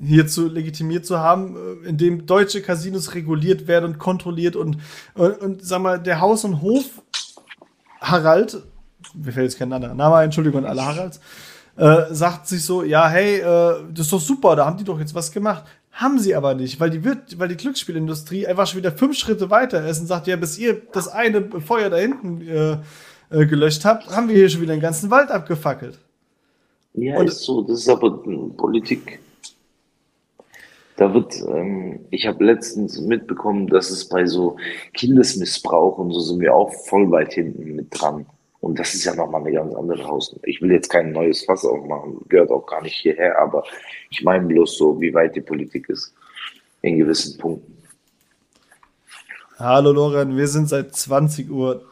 [0.00, 4.78] hierzu legitimiert zu haben, äh, in dem deutsche Casinos reguliert werden und kontrolliert und,
[5.14, 6.84] und, und sag mal, der Haus- und Hof
[8.00, 8.62] Harald,
[9.14, 11.20] mir fällt jetzt kein anderer Name, Entschuldigung alle Haralds,
[11.76, 14.98] äh, sagt sich so, ja, hey, äh, das ist doch super, da haben die doch
[14.98, 15.64] jetzt was gemacht.
[15.92, 19.48] Haben sie aber nicht, weil die, wird, weil die Glücksspielindustrie einfach schon wieder fünf Schritte
[19.48, 22.78] weiter ist und sagt, ja, bis ihr das eine Feuer da hinten äh,
[23.30, 25.98] äh, gelöscht habt, haben wir hier schon wieder den ganzen Wald abgefackelt.
[26.94, 28.22] Ja, und ist so, das ist aber
[28.56, 29.20] Politik.
[30.96, 34.56] Da wird, ähm, ich habe letztens mitbekommen, dass es bei so
[34.94, 38.24] Kindesmissbrauch und so sind wir auch voll weit hinten mit dran.
[38.60, 40.48] Und das ist ja nochmal eine ganz andere Hausnummer.
[40.48, 43.62] Ich will jetzt kein neues Fass aufmachen, gehört auch gar nicht hierher, aber
[44.10, 46.14] ich meine bloß so, wie weit die Politik ist
[46.80, 47.75] in gewissen Punkten.
[49.58, 51.86] Hallo Loren, wir sind seit 20.30 Uhr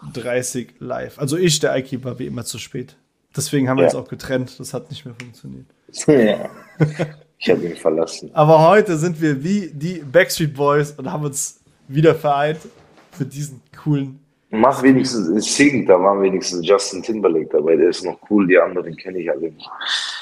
[0.80, 1.18] live.
[1.18, 2.94] Also ich, der war wie immer zu spät.
[3.34, 3.88] Deswegen haben wir ja.
[3.88, 4.60] uns auch getrennt.
[4.60, 5.64] Das hat nicht mehr funktioniert.
[6.06, 6.50] Ja.
[7.38, 8.30] Ich habe ihn verlassen.
[8.34, 12.58] Aber heute sind wir wie die Backstreet Boys und haben uns wieder vereint
[13.12, 14.20] für diesen coolen.
[14.50, 17.76] Mach wenigstens Sing, da war wenigstens Justin Timberlake dabei.
[17.76, 19.70] Der ist noch cool, die anderen kenne ich alle nicht.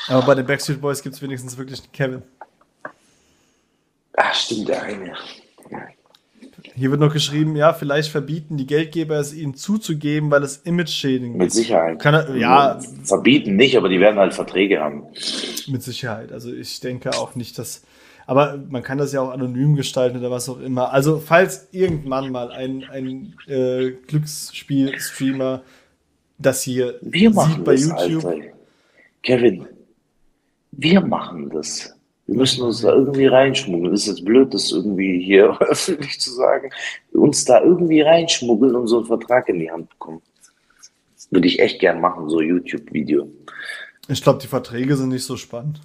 [0.07, 2.22] Aber bei den Backstreet Boys gibt es wenigstens wirklich einen Kevin.
[4.14, 5.12] Ach, stimmt, der eine.
[6.75, 11.33] Hier wird noch geschrieben, ja, vielleicht verbieten die Geldgeber es ihnen zuzugeben, weil es Image-Shading
[11.35, 11.39] ist.
[11.39, 11.99] Mit Sicherheit.
[11.99, 12.79] Kann er, ja.
[13.05, 15.05] Verbieten nicht, aber die werden halt Verträge haben.
[15.68, 16.33] Mit Sicherheit.
[16.33, 17.83] Also ich denke auch nicht, dass.
[18.27, 20.93] Aber man kann das ja auch anonym gestalten oder was auch immer.
[20.93, 25.62] Also, falls irgendwann mal ein, ein äh, Glücksspiel-Streamer
[26.43, 28.25] das hier wir sieht bei das, YouTube.
[28.25, 28.47] Alter.
[29.23, 29.66] Kevin,
[30.73, 31.95] wir machen das.
[32.33, 33.93] Wir müssen uns da irgendwie reinschmuggeln.
[33.93, 36.70] Ist jetzt blöd, das irgendwie hier öffentlich zu sagen.
[37.12, 40.22] Uns da irgendwie reinschmuggeln und so einen Vertrag in die Hand bekommen.
[41.30, 43.28] Würde ich echt gern machen, so YouTube-Video.
[44.09, 45.83] Ich glaube, die Verträge sind nicht so spannend.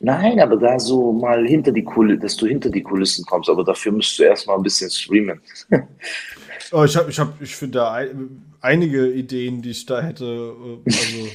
[0.00, 3.62] Nein, aber da so mal hinter die Kulissen, dass du hinter die Kulissen kommst, aber
[3.62, 5.40] dafür musst du erstmal ein bisschen streamen.
[6.72, 8.00] oh, ich habe, ich habe, ich finde da
[8.60, 10.24] einige Ideen, die ich da hätte.
[10.24, 11.28] Äh, also,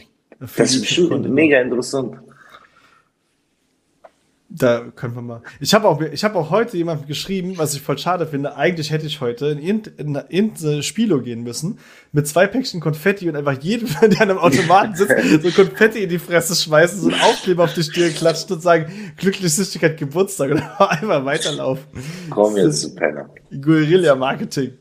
[0.58, 2.18] das ist bestimmt mega interessant.
[4.50, 5.42] Da können wir mal.
[5.60, 8.56] Ich habe auch, ich habe auch heute jemandem geschrieben, was ich voll schade finde.
[8.56, 11.80] Eigentlich hätte ich heute in irgendein in, in Spielo gehen müssen
[12.14, 16.10] mit zwei Päckchen Konfetti und einfach jedem, der an einem Automaten sitzt, so Konfetti in
[16.10, 20.52] die Fresse schmeißen, so ein Aufkleber auf die Stirn klatschen und sagen, glücklich Süchtigkeit Geburtstag
[20.52, 21.86] und einfach weiterlaufen.
[22.30, 23.30] Komm jetzt Penner.
[23.52, 24.78] Guerilla Marketing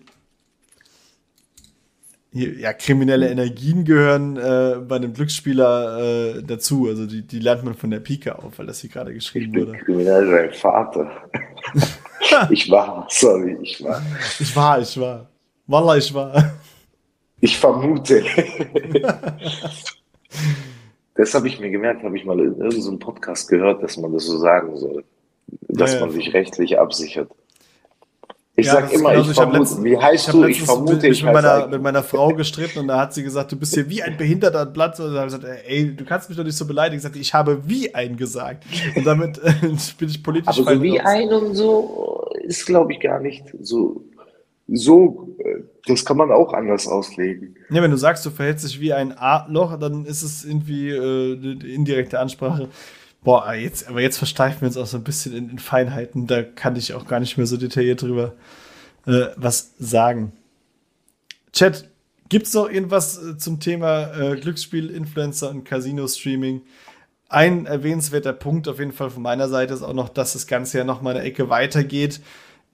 [2.36, 6.86] ja, kriminelle Energien gehören äh, bei einem Glücksspieler äh, dazu.
[6.88, 9.52] Also die, die lernt man von der Pike auf, weil das hier gerade geschrieben ich
[9.52, 9.78] bin wurde.
[9.78, 11.10] Kriminell sein Vater.
[12.50, 14.02] ich war, sorry, ich war.
[14.38, 15.26] Ich war, ich war.
[15.66, 16.54] Wallah, ich war.
[17.40, 18.24] Ich vermute.
[21.14, 24.24] das habe ich mir gemerkt, habe ich mal in irgendeinem Podcast gehört, dass man das
[24.24, 25.04] so sagen soll.
[25.68, 27.30] Dass ja, man sich rechtlich absichert.
[28.58, 29.58] Ich ja, sag immer, ich vermute.
[29.58, 30.44] Letzt, wie heißt ich du?
[30.46, 33.56] Ich vermute, ich mit meiner, mit meiner Frau gestritten und da hat sie gesagt, du
[33.56, 34.98] bist hier wie ein behinderter Platz.
[34.98, 36.96] Und da habe ich gesagt, ey, du kannst mich doch nicht so beleidigen.
[36.96, 38.64] Ich sagte, ich habe wie ein gesagt.
[38.96, 39.52] Und damit äh,
[39.98, 41.06] bin ich politisch Aber so wie raus.
[41.06, 44.02] ein und so ist, glaube ich, gar nicht so.
[44.68, 47.56] So, äh, das kann man auch anders auslegen.
[47.70, 51.36] Ja, wenn du sagst, du verhältst dich wie ein A-Loch, dann ist es irgendwie äh,
[51.36, 52.68] eine indirekte Ansprache.
[53.26, 56.28] Boah, jetzt, aber jetzt versteifen wir uns auch so ein bisschen in, in Feinheiten.
[56.28, 58.34] Da kann ich auch gar nicht mehr so detailliert drüber
[59.04, 60.30] äh, was sagen.
[61.52, 61.88] Chat,
[62.28, 66.62] gibt es noch irgendwas äh, zum Thema äh, Glücksspiel, Influencer und Casino-Streaming?
[67.28, 70.78] Ein erwähnenswerter Punkt auf jeden Fall von meiner Seite ist auch noch, dass das Ganze
[70.78, 72.20] ja noch mal eine Ecke weitergeht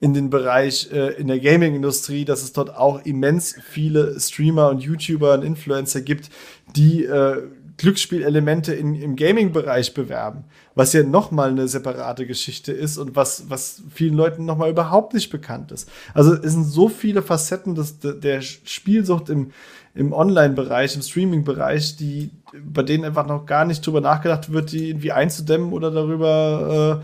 [0.01, 4.83] in den Bereich äh, in der Gaming-Industrie, dass es dort auch immens viele Streamer und
[4.83, 6.29] YouTuber und Influencer gibt,
[6.75, 7.41] die äh,
[7.83, 13.83] Glücksspielelemente in, im Gaming-Bereich bewerben, was ja nochmal eine separate Geschichte ist und was, was
[13.93, 15.89] vielen Leuten nochmal überhaupt nicht bekannt ist.
[16.13, 19.51] Also es sind so viele Facetten des, der Spielsucht im,
[19.95, 24.87] im Online-Bereich, im Streaming-Bereich, die, bei denen einfach noch gar nicht drüber nachgedacht wird, die
[24.87, 27.03] irgendwie einzudämmen oder darüber,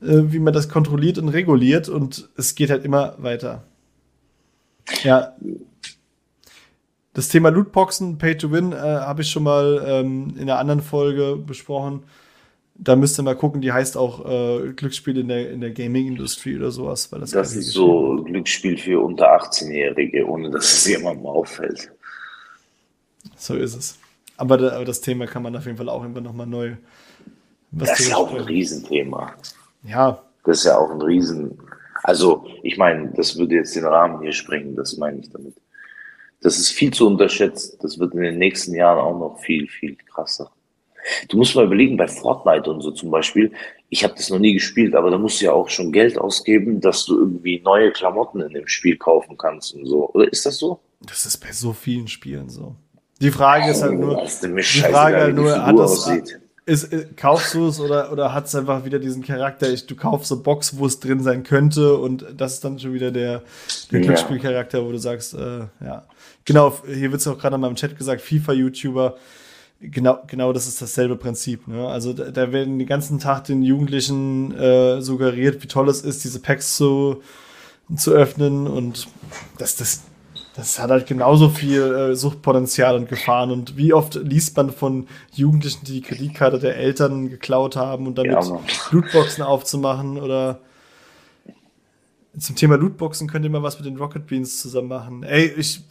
[0.00, 3.64] äh, äh, wie man das kontrolliert und reguliert und es geht halt immer weiter.
[5.02, 5.34] Ja,
[7.12, 10.80] Das Thema Lootboxen, Pay to Win, äh, habe ich schon mal ähm, in einer anderen
[10.80, 12.04] Folge besprochen.
[12.76, 16.56] Da müsst ihr mal gucken, die heißt auch äh, Glücksspiel in der, in der Gaming-Industrie
[16.56, 17.10] oder sowas.
[17.12, 21.90] Weil das das ist so Glücksspiel für unter 18-Jährige, ohne dass es jemandem auffällt.
[23.36, 23.98] So ist es.
[24.36, 26.76] Aber, da, aber, das Thema kann man auf jeden Fall auch immer nochmal neu.
[27.72, 29.34] das ist ja auch ein Riesenthema.
[29.82, 30.22] Ja.
[30.44, 31.58] Das ist ja auch ein Riesen.
[32.02, 35.54] Also, ich meine, das würde jetzt den Rahmen hier sprengen, das meine ich damit.
[36.42, 37.76] Das ist viel zu unterschätzt.
[37.82, 40.50] Das wird in den nächsten Jahren auch noch viel, viel krasser.
[41.28, 43.52] Du musst mal überlegen, bei Fortnite und so zum Beispiel,
[43.88, 46.80] ich habe das noch nie gespielt, aber da musst du ja auch schon Geld ausgeben,
[46.80, 50.10] dass du irgendwie neue Klamotten in dem Spiel kaufen kannst und so.
[50.10, 50.80] Oder ist das so?
[51.00, 52.74] Das ist bei so vielen Spielen so.
[53.20, 56.10] Die Frage ist halt nur, oh, die Frage halt nur, hat das,
[56.66, 59.96] ist, ist, kaufst du es oder, oder hat es einfach wieder diesen Charakter, ich, du
[59.96, 63.42] kaufst eine Box, wo es drin sein könnte und das ist dann schon wieder der,
[63.90, 66.06] der Glücksspielcharakter, wo du sagst, äh, ja.
[66.44, 69.16] Genau, hier wird es auch gerade in meinem Chat gesagt, FIFA-YouTuber,
[69.80, 71.68] genau, genau das ist dasselbe Prinzip.
[71.68, 71.86] Ne?
[71.86, 76.24] Also da, da, werden den ganzen Tag den Jugendlichen äh, suggeriert, wie toll es ist,
[76.24, 77.22] diese Packs zu,
[77.96, 79.08] zu öffnen und
[79.58, 80.02] das, das,
[80.56, 83.50] das hat halt genauso viel äh, Suchtpotenzial und Gefahren.
[83.50, 88.18] Und wie oft liest man von Jugendlichen, die die Kreditkarte der Eltern geklaut haben und
[88.18, 88.60] damit ja,
[88.90, 90.60] Lootboxen aufzumachen oder
[92.40, 95.22] zum Thema Lootboxen könnt ihr mal was mit den Rocket Beans zusammen machen.
[95.22, 95.82] Ey, ich,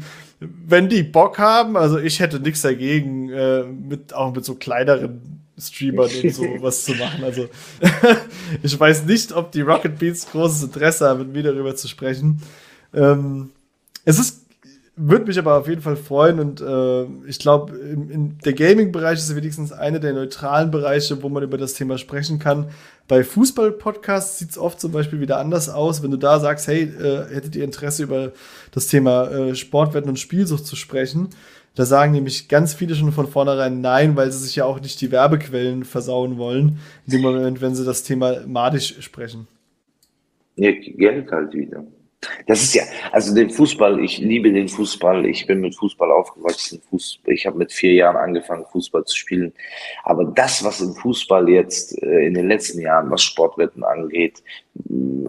[0.40, 5.42] wenn die Bock haben, also ich hätte nichts dagegen, äh, mit, auch mit so kleineren
[5.58, 7.24] Streamern und so was zu machen.
[7.24, 7.48] Also
[8.62, 12.40] ich weiß nicht, ob die Rocket Beans großes Interesse haben, mit mir darüber zu sprechen.
[12.94, 13.50] Ähm,
[14.04, 14.46] es ist,
[14.96, 17.72] würde mich aber auf jeden Fall freuen und äh, ich glaube,
[18.44, 22.70] der Gaming-Bereich ist wenigstens einer der neutralen Bereiche, wo man über das Thema sprechen kann.
[23.08, 26.82] Bei Fußball-Podcasts sieht es oft zum Beispiel wieder anders aus, wenn du da sagst, hey,
[26.82, 28.32] äh, hättet ihr Interesse über
[28.70, 31.30] das Thema äh, Sportwetten und Spielsucht zu sprechen?
[31.74, 35.00] Da sagen nämlich ganz viele schon von vornherein nein, weil sie sich ja auch nicht
[35.00, 39.48] die Werbequellen versauen wollen, in dem Moment, wenn sie das Thema madisch sprechen.
[40.56, 41.84] Ja, Geld halt wieder.
[42.46, 45.24] Das ist ja, also den Fußball, ich liebe den Fußball.
[45.26, 46.82] Ich bin mit Fußball aufgewachsen.
[46.90, 49.52] Fußball, ich habe mit vier Jahren angefangen, Fußball zu spielen.
[50.02, 54.42] Aber das, was im Fußball jetzt äh, in den letzten Jahren, was Sportwetten angeht,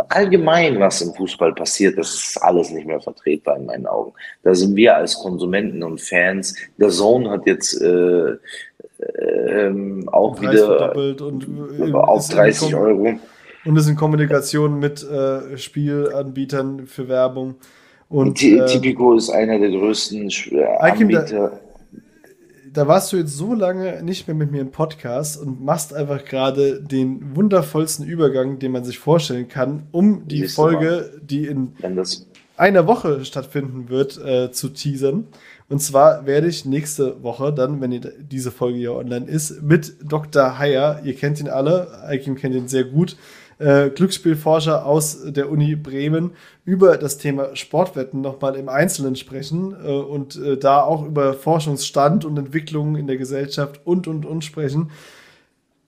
[0.09, 4.13] allgemein, was im Fußball passiert, das ist alles nicht mehr vertretbar in meinen Augen.
[4.41, 6.55] Da sind wir als Konsumenten und Fans.
[6.77, 8.31] Der Zone hat jetzt äh,
[8.99, 9.73] äh,
[10.07, 13.19] auch wieder und, auf 30 Euro
[13.65, 17.55] und ist in Kommunikation mit äh, Spielanbietern für Werbung.
[18.07, 20.31] Und, äh, Tipico ist einer der größten
[20.79, 21.23] Anbieter.
[21.23, 21.59] Da,
[22.73, 26.25] da, warst du jetzt so lange nicht mehr mit mir im Podcast und machst einfach
[26.25, 31.21] gerade den wundervollsten Übergang, den man sich vorstellen kann, um die Nächste Folge, Mal.
[31.21, 31.73] die in
[32.57, 35.27] einer Woche stattfinden wird, äh, zu teasern.
[35.69, 38.01] Und zwar werde ich nächste Woche dann, wenn
[38.31, 40.57] diese Folge hier online ist, mit Dr.
[40.57, 43.15] Heyer, ihr kennt ihn alle, Aikim kennt ihn sehr gut,
[43.59, 46.31] äh, Glücksspielforscher aus der Uni Bremen
[46.65, 52.25] über das Thema Sportwetten nochmal im Einzelnen sprechen äh, und äh, da auch über Forschungsstand
[52.25, 54.91] und Entwicklungen in der Gesellschaft und, und, und sprechen.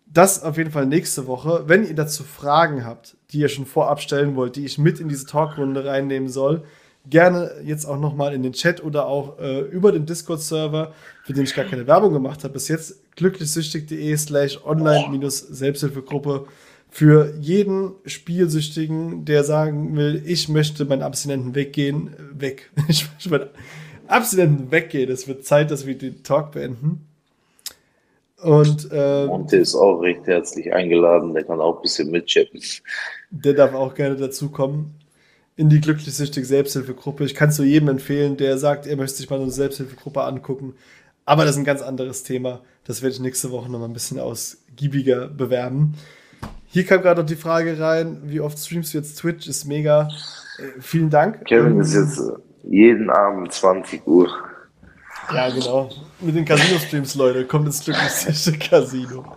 [0.06, 1.64] Das auf jeden Fall nächste Woche.
[1.68, 5.08] Wenn ihr dazu Fragen habt, die ihr schon vorab stellen wollt, die ich mit in
[5.08, 6.64] diese Talkrunde reinnehmen soll,
[7.10, 10.92] gerne jetzt auch nochmal in den Chat oder auch äh, über den Discord-Server,
[11.24, 16.48] für den ich gar keine Werbung gemacht habe, bis jetzt glücklichsüchtig.de slash online-selbsthilfegruppe
[16.94, 22.70] für jeden Spielsüchtigen, der sagen will, ich möchte meinen Abstinenten weggehen, weg.
[22.90, 23.50] Ich möchte meinen
[24.08, 25.10] Abstinenten weggehen.
[25.10, 27.08] Es wird Zeit, dass wir den Talk beenden.
[28.42, 32.60] Und äh, Monte ist auch recht herzlich eingeladen, der kann auch ein bisschen mitchatten.
[33.30, 34.96] Der darf auch gerne dazukommen
[35.56, 37.24] in die glücklich-süchtige Selbsthilfegruppe.
[37.24, 40.74] Ich kann es nur jedem empfehlen, der sagt, er möchte sich mal eine Selbsthilfegruppe angucken.
[41.24, 42.62] Aber das ist ein ganz anderes Thema.
[42.84, 45.94] Das werde ich nächste Woche noch mal ein bisschen ausgiebiger bewerben.
[46.74, 49.46] Hier kam gerade noch die Frage rein, wie oft streamst du jetzt Twitch?
[49.46, 50.08] Ist mega.
[50.58, 51.44] Äh, vielen Dank.
[51.44, 52.22] Kevin ähm, ist jetzt
[52.64, 54.30] jeden Abend 20 Uhr.
[55.34, 55.90] Ja, genau.
[56.22, 57.46] Mit den Casino-Streams, Leute.
[57.46, 59.36] Kommt ins glückliche Casino.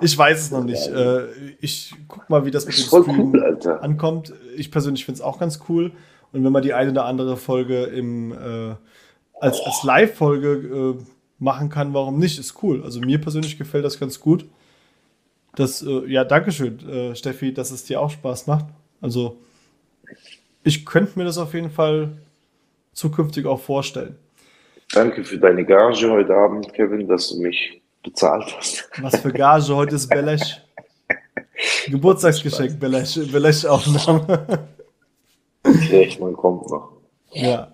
[0.00, 0.86] Ich weiß es noch nicht.
[0.86, 1.26] Äh,
[1.60, 4.32] ich guck mal, wie das mit dem Stream cool, ankommt.
[4.56, 5.90] Ich persönlich finde es auch ganz cool.
[6.30, 8.76] Und wenn man die eine oder andere Folge im, äh,
[9.40, 11.04] als, als Live-Folge äh,
[11.40, 12.38] machen kann, warum nicht?
[12.38, 12.84] Ist cool.
[12.84, 14.46] Also mir persönlich gefällt das ganz gut.
[15.56, 18.66] Das, äh, ja, Dankeschön, äh, Steffi, dass es dir auch Spaß macht.
[19.00, 19.38] Also,
[20.62, 22.12] ich könnte mir das auf jeden Fall
[22.92, 24.16] zukünftig auch vorstellen.
[24.92, 28.90] Danke für deine Gage heute Abend, Kevin, dass du mich bezahlt hast.
[29.00, 29.74] Was für Gage?
[29.74, 30.60] Heute ist Belesch.
[31.86, 34.68] Geburtstagsgeschenk, Belesch, Belesch-Aufnahme.
[35.90, 36.92] Echt, man kommt noch.
[37.32, 37.72] Ja.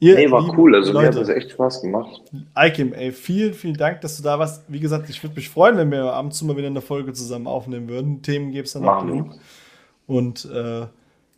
[0.00, 0.76] Ihr, nee, war cool.
[0.76, 2.22] Also Leute, mir hat das echt Spaß gemacht.
[2.56, 4.64] Ikem, ey, vielen, vielen Dank, dass du da warst.
[4.68, 7.12] Wie gesagt, ich würde mich freuen, wenn wir ab und zu mal wieder eine Folge
[7.12, 8.22] zusammen aufnehmen würden.
[8.22, 9.34] Themen gäbe es dann auch genug.
[10.06, 10.86] Und äh,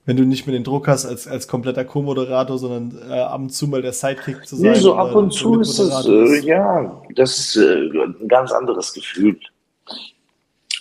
[0.05, 3.51] wenn du nicht mehr den Druck hast als, als kompletter Co-Moderator, sondern äh, ab und
[3.51, 4.73] zu mal der Sidekick zu sein.
[4.73, 8.93] Nee, so ab und zu ist es, äh, ja, das ist äh, ein ganz anderes
[8.93, 9.39] Gefühl.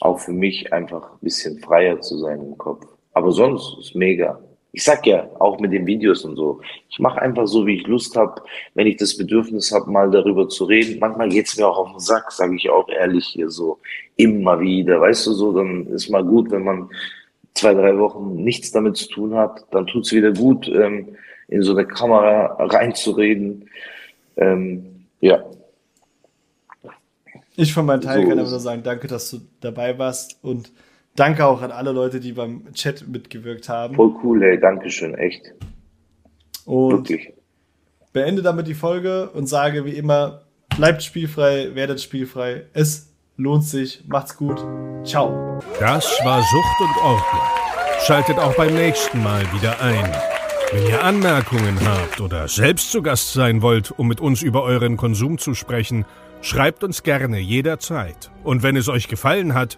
[0.02, 2.86] Auch für mich einfach ein bisschen freier zu sein im Kopf.
[3.14, 4.40] Aber sonst ist mega
[4.72, 7.88] ich sag ja, auch mit den Videos und so, ich mache einfach so, wie ich
[7.88, 8.42] Lust habe,
[8.76, 11.00] wenn ich das Bedürfnis habe, mal darüber zu reden.
[11.00, 13.80] Manchmal geht's mir auch auf den Sack, sage ich auch ehrlich hier so,
[14.16, 16.90] immer wieder, weißt du so, dann ist mal gut, wenn man
[17.56, 21.16] zwei, drei Wochen nichts damit zu tun hat, dann tut's wieder gut, ähm,
[21.48, 23.70] in so eine Kamera reinzureden.
[24.38, 25.44] Ähm, ja.
[27.56, 30.72] Ich von meinem Teil so kann aber nur sagen, danke, dass du dabei warst und
[31.20, 33.96] Danke auch an alle Leute, die beim Chat mitgewirkt haben.
[33.96, 34.58] Voll cool, ey.
[34.58, 35.54] Dankeschön, echt.
[36.64, 37.34] Und Wirklich.
[38.14, 40.44] beende damit die Folge und sage wie immer,
[40.78, 42.68] bleibt spielfrei, werdet spielfrei.
[42.72, 44.06] Es lohnt sich.
[44.08, 44.66] Macht's gut.
[45.04, 45.60] Ciao.
[45.78, 47.42] Das war Sucht und Ordnung.
[48.06, 50.10] Schaltet auch beim nächsten Mal wieder ein.
[50.72, 54.96] Wenn ihr Anmerkungen habt oder selbst zu Gast sein wollt, um mit uns über euren
[54.96, 56.06] Konsum zu sprechen,
[56.42, 58.32] schreibt uns gerne jederzeit.
[58.46, 59.78] Und wenn es euch gefallen hat,